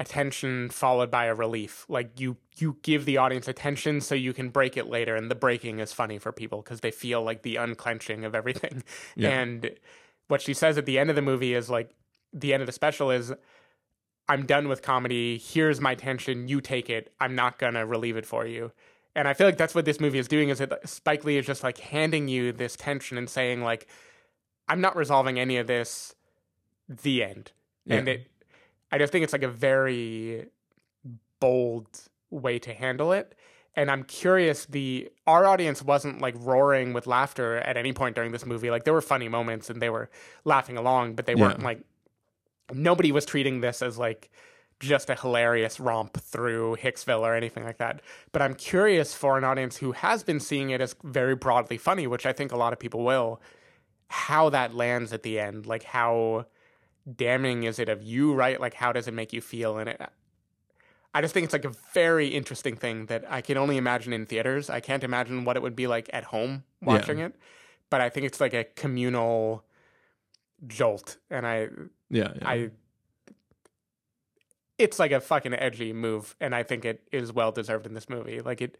[0.00, 4.48] attention followed by a relief like you you give the audience attention so you can
[4.48, 7.56] break it later and the breaking is funny for people because they feel like the
[7.56, 8.84] unclenching of everything
[9.16, 9.30] Yeah.
[9.30, 9.70] and
[10.28, 11.90] what she says at the end of the movie is like
[12.32, 13.32] the end of the special is
[14.28, 15.38] I'm done with comedy.
[15.38, 16.48] Here's my tension.
[16.48, 17.10] You take it.
[17.18, 18.72] I'm not gonna relieve it for you.
[19.16, 20.50] And I feel like that's what this movie is doing.
[20.50, 23.88] Is that Spike Lee is just like handing you this tension and saying like,
[24.68, 26.14] I'm not resolving any of this.
[26.90, 27.52] The end.
[27.88, 28.26] And it,
[28.90, 30.46] I just think it's like a very
[31.40, 31.86] bold
[32.30, 33.34] way to handle it.
[33.76, 34.66] And I'm curious.
[34.66, 38.70] The our audience wasn't like roaring with laughter at any point during this movie.
[38.70, 40.10] Like there were funny moments and they were
[40.44, 41.80] laughing along, but they weren't like
[42.72, 44.30] nobody was treating this as like
[44.80, 48.00] just a hilarious romp through Hicksville or anything like that.
[48.32, 52.06] But I'm curious for an audience who has been seeing it as very broadly funny,
[52.06, 53.40] which I think a lot of people will,
[54.08, 55.66] how that lands at the end.
[55.66, 56.46] Like how
[57.16, 58.60] damning is it of you, right?
[58.60, 59.78] Like how does it make you feel?
[59.78, 60.00] And it,
[61.14, 64.26] I just think it's like a very interesting thing that I can only imagine in
[64.26, 64.68] theaters.
[64.70, 67.34] I can't imagine what it would be like at home watching it.
[67.90, 69.64] But I think it's like a communal
[70.66, 71.16] jolt.
[71.30, 71.68] And I
[72.10, 72.48] Yeah, yeah.
[72.48, 72.70] I
[74.78, 78.08] it's like a fucking edgy move, and I think it is well deserved in this
[78.08, 78.40] movie.
[78.40, 78.78] Like it,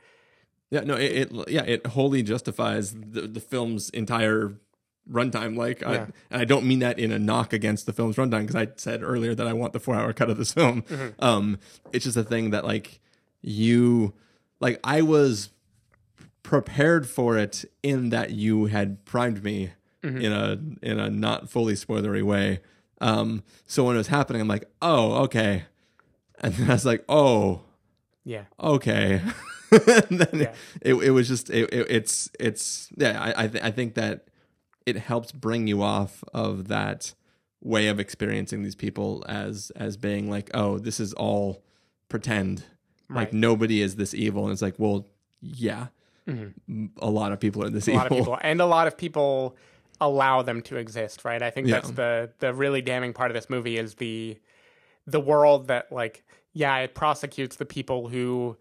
[0.71, 4.55] Yeah, no, it, it yeah, it wholly justifies the the film's entire
[5.11, 5.57] runtime.
[5.57, 5.95] Like, I,
[6.31, 9.03] and I don't mean that in a knock against the film's runtime because I said
[9.03, 10.83] earlier that I want the four hour cut of this film.
[10.83, 11.25] Mm-hmm.
[11.25, 11.59] Um,
[11.93, 13.01] it's just a thing that like
[13.43, 14.13] you,
[14.61, 15.51] like I was
[16.43, 20.21] prepared for it in that you had primed me Mm-hmm.
[20.21, 22.61] in a in a not fully spoilery way.
[23.01, 25.65] Um, so when it was happening, I'm like, oh, okay,
[26.41, 27.63] and then I was like, oh,
[28.25, 29.21] yeah, okay.
[29.73, 30.53] and then Yeah.
[30.81, 34.28] it, it was just it, it, it's it's yeah I I, th- I think that
[34.89, 37.15] it helps bring you off of that
[37.61, 41.63] way of experiencing these people as as being like oh this is all
[42.09, 42.65] pretend
[43.11, 45.07] like nobody is this evil and it's like well
[45.41, 45.87] yeah
[47.01, 47.99] a lot of people are this Mm-hmm.
[47.99, 49.57] a evil lot of people, and a lot of people
[50.01, 51.25] allow them to exist.
[51.25, 51.43] Right?
[51.43, 51.77] I think Yeah.
[51.77, 54.39] that's the the really damning part of this movie is the
[55.07, 56.23] the world that like
[56.53, 58.57] yeah it prosecutes the people who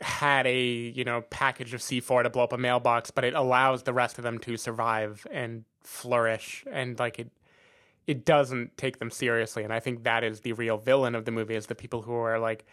[0.00, 3.82] had a you know package of C4 to blow up a mailbox, but it allows
[3.82, 7.30] the rest of them to survive and flourish, and like it
[8.06, 9.64] it doesn't take them seriously.
[9.64, 12.14] And I think that is the real villain of the movie is the people who
[12.14, 12.64] are like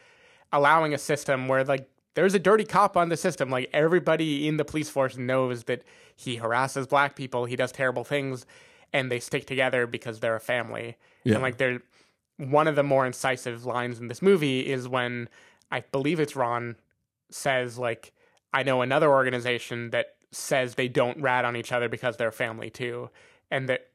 [0.52, 3.50] allowing a system where like there's a dirty cop on the system.
[3.50, 5.84] Like everybody in the police force knows that
[6.16, 8.46] he harasses black people, he does terrible things,
[8.92, 10.98] and they stick together because they're a family.
[11.24, 11.36] Yeah.
[11.36, 11.82] And like they're
[12.38, 15.30] one of the more incisive lines in this movie is when
[15.72, 16.76] I believe it's Ron
[17.34, 18.14] says like
[18.54, 22.70] I know another organization that says they don't rat on each other because they're family
[22.70, 23.10] too.
[23.50, 23.88] And that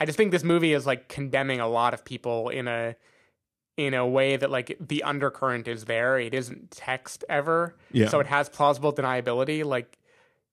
[0.00, 2.96] I just think this movie is like condemning a lot of people in a
[3.76, 6.18] in a way that like the undercurrent is there.
[6.18, 7.76] It isn't text ever.
[7.92, 8.08] Yeah.
[8.08, 9.64] So it has plausible deniability.
[9.64, 9.98] Like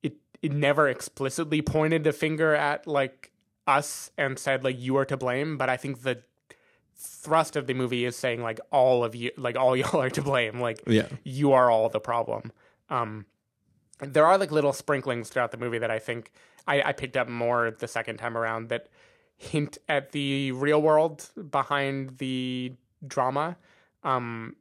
[0.04, 3.32] it it never explicitly pointed the finger at like
[3.68, 5.58] us and said like you are to blame.
[5.58, 6.22] But I think the
[6.98, 10.22] thrust of the movie is saying like all of you like all y'all are to
[10.22, 10.60] blame.
[10.60, 11.08] Like Yeah.
[11.24, 12.52] you are all the problem.
[12.90, 13.26] Um
[14.00, 16.32] there are like little sprinklings throughout the movie that I think
[16.68, 18.88] I, I picked up more the second time around that
[19.38, 22.74] hint at the real world behind the
[23.06, 23.58] drama.
[24.04, 24.56] Um,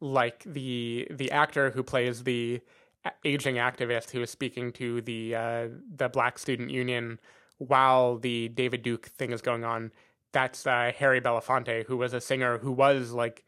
[0.00, 2.60] like the the actor who plays the
[3.24, 7.18] aging activist who is speaking to the uh, the Black Student Union
[7.58, 9.92] while the David Duke thing is going on.
[10.32, 13.44] That's uh, Harry Belafonte, who was a singer who was like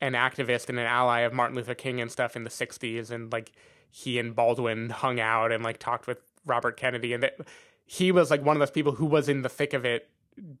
[0.00, 3.30] an activist and an ally of Martin Luther King and stuff in the 60s and
[3.32, 3.52] like
[3.90, 7.36] he and Baldwin hung out and like talked with Robert Kennedy and that
[7.84, 10.08] he was like one of those people who was in the thick of it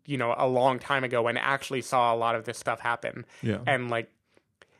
[0.04, 3.24] you know a long time ago and actually saw a lot of this stuff happen
[3.42, 3.58] Yeah.
[3.66, 4.10] and like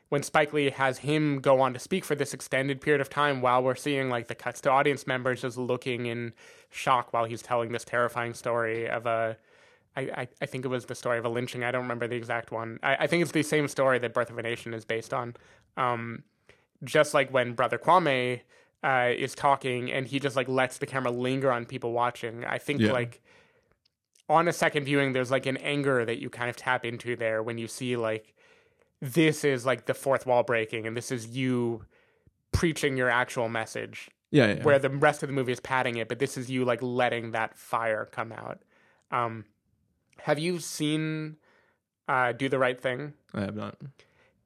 [0.09, 3.41] when Spike Lee has him go on to speak for this extended period of time
[3.41, 6.33] while we're seeing like the cuts to audience members just looking in
[6.69, 9.37] shock while he's telling this terrifying story of a
[9.95, 11.63] I, I, I think it was the story of a lynching.
[11.63, 12.79] I don't remember the exact one.
[12.81, 15.35] I, I think it's the same story that Birth of a Nation is based on.
[15.77, 16.23] Um,
[16.83, 18.41] just like when Brother Kwame
[18.83, 22.45] uh, is talking and he just like lets the camera linger on people watching.
[22.45, 22.93] I think Yeah.
[22.93, 23.21] like
[24.29, 27.43] on a second viewing, there's like an anger that you kind of tap into there
[27.43, 28.33] when you see like
[29.01, 31.85] this is like the fourth wall breaking and this is you
[32.51, 34.09] preaching your actual message.
[34.31, 34.63] Yeah, yeah, yeah.
[34.63, 37.31] Where the rest of the movie is padding it, but this is you like letting
[37.31, 38.61] that fire come out.
[39.11, 39.43] Um,
[40.23, 41.37] have you seen
[42.07, 43.13] uh, Do the Right Thing?
[43.33, 43.77] I have not.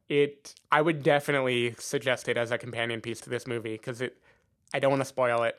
[0.08, 4.18] It I would definitely suggest it as a companion piece to this movie because it
[4.74, 5.56] I don't want to spoil it,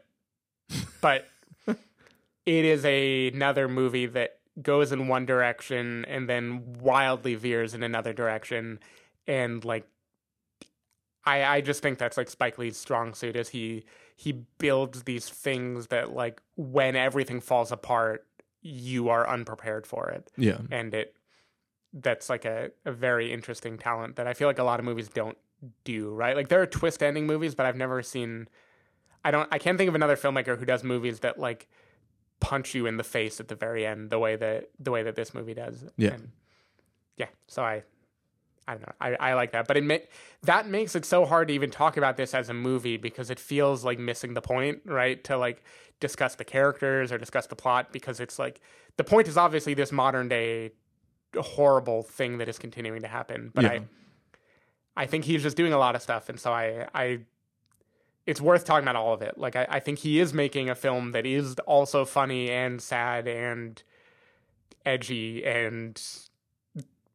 [1.01, 1.27] but
[1.67, 7.83] it is a, another movie that goes in one direction and then wildly veers in
[7.83, 8.79] another direction
[9.27, 9.87] and like
[11.25, 15.29] I I just think that's like Spike Lee's strong suit is he he builds these
[15.29, 18.25] things that like when everything falls apart
[18.67, 20.31] you are unprepared for it.
[20.37, 20.59] Yeah.
[20.71, 21.15] And it
[21.93, 25.09] that's like a, a very interesting talent that I feel like a lot of movies
[25.09, 25.39] don't
[25.85, 26.37] do, right?
[26.37, 28.49] Like there are twist ending movies, but I've never seen
[29.25, 31.69] I don't I can't think of another filmmaker who does movies that like
[32.41, 35.17] punch you in the face at the very end the way that the way that
[35.17, 35.85] this movie does.
[35.97, 36.15] Yeah.
[36.15, 36.33] And
[37.17, 37.85] yeah, so I
[38.69, 38.93] I don't know.
[39.01, 39.99] I, I like that, but it ma-
[40.43, 43.39] that makes it so hard to even talk about this as a movie because it
[43.39, 45.23] feels like missing the point, right?
[45.25, 45.63] To like
[46.01, 48.61] discuss the characters or discuss the plot because it's like
[48.97, 50.73] the point is obviously this modern day
[51.37, 53.51] horrible thing that is continuing to happen.
[53.55, 53.71] But Yeah.
[53.71, 53.81] I
[54.99, 57.21] I think he's just doing a lot of stuff, and so I I
[58.27, 59.39] it's worth talking about all of it.
[59.39, 63.29] Like I, I think he is making a film that is also funny and sad
[63.29, 63.81] and
[64.85, 66.01] edgy and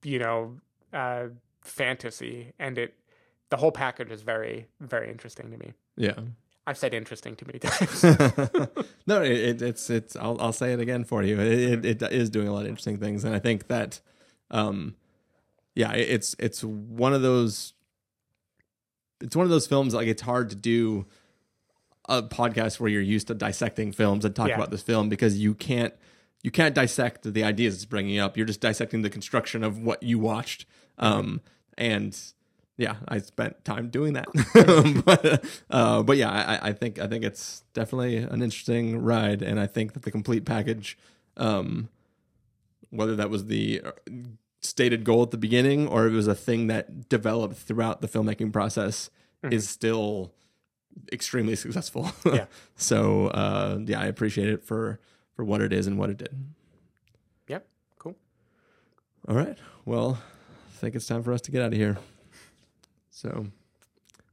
[0.04, 0.58] you know
[0.94, 1.26] uh,
[1.62, 2.94] fantasy, and it
[3.50, 5.74] the whole package is very very interesting to me.
[5.98, 6.20] Yeah.
[6.68, 8.04] I've said interesting too many times.
[9.08, 10.16] no, it, it, it's it's.
[10.16, 11.40] I'll I'll say it again for you.
[11.40, 14.00] It, it it is doing a lot of interesting things, and I think that,
[14.52, 14.96] um,
[15.76, 17.74] yeah, it- it's it's one of those.
[19.22, 21.06] It's one of those films like it's hard to do
[22.10, 24.56] a podcast where you're used to dissecting films and talk Yeah.
[24.56, 25.94] about this film because you can't
[26.44, 28.36] you can't dissect the ideas it's bringing up.
[28.38, 30.66] You're just dissecting the construction of what you watched.
[30.98, 31.42] Um,
[31.78, 32.18] and
[32.78, 34.28] yeah, I spent time doing that.
[35.06, 39.60] but uh, but yeah, I, I think I think it's definitely an interesting ride, and
[39.60, 40.98] I think that the complete package,
[41.38, 41.90] um,
[42.90, 43.92] whether that was the uh,
[44.62, 48.52] stated goal at the beginning or it was a thing that developed throughout the filmmaking
[48.54, 49.10] process,
[49.44, 49.54] Mhm.
[49.54, 50.34] is still
[51.12, 52.12] extremely successful.
[52.26, 52.46] Yeah.
[52.76, 55.00] so uh, yeah, I appreciate it for
[55.36, 56.36] for what it is and what it did.
[57.48, 57.66] yep,
[57.98, 58.16] cool.
[59.28, 59.58] All right.
[59.86, 60.20] Well,
[60.82, 61.98] think it's time for us to get out of here.
[63.12, 63.48] So,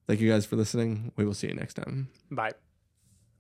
[0.07, 1.13] thank you guys for listening.
[1.17, 2.09] We will see you next time.
[2.31, 2.53] Bye.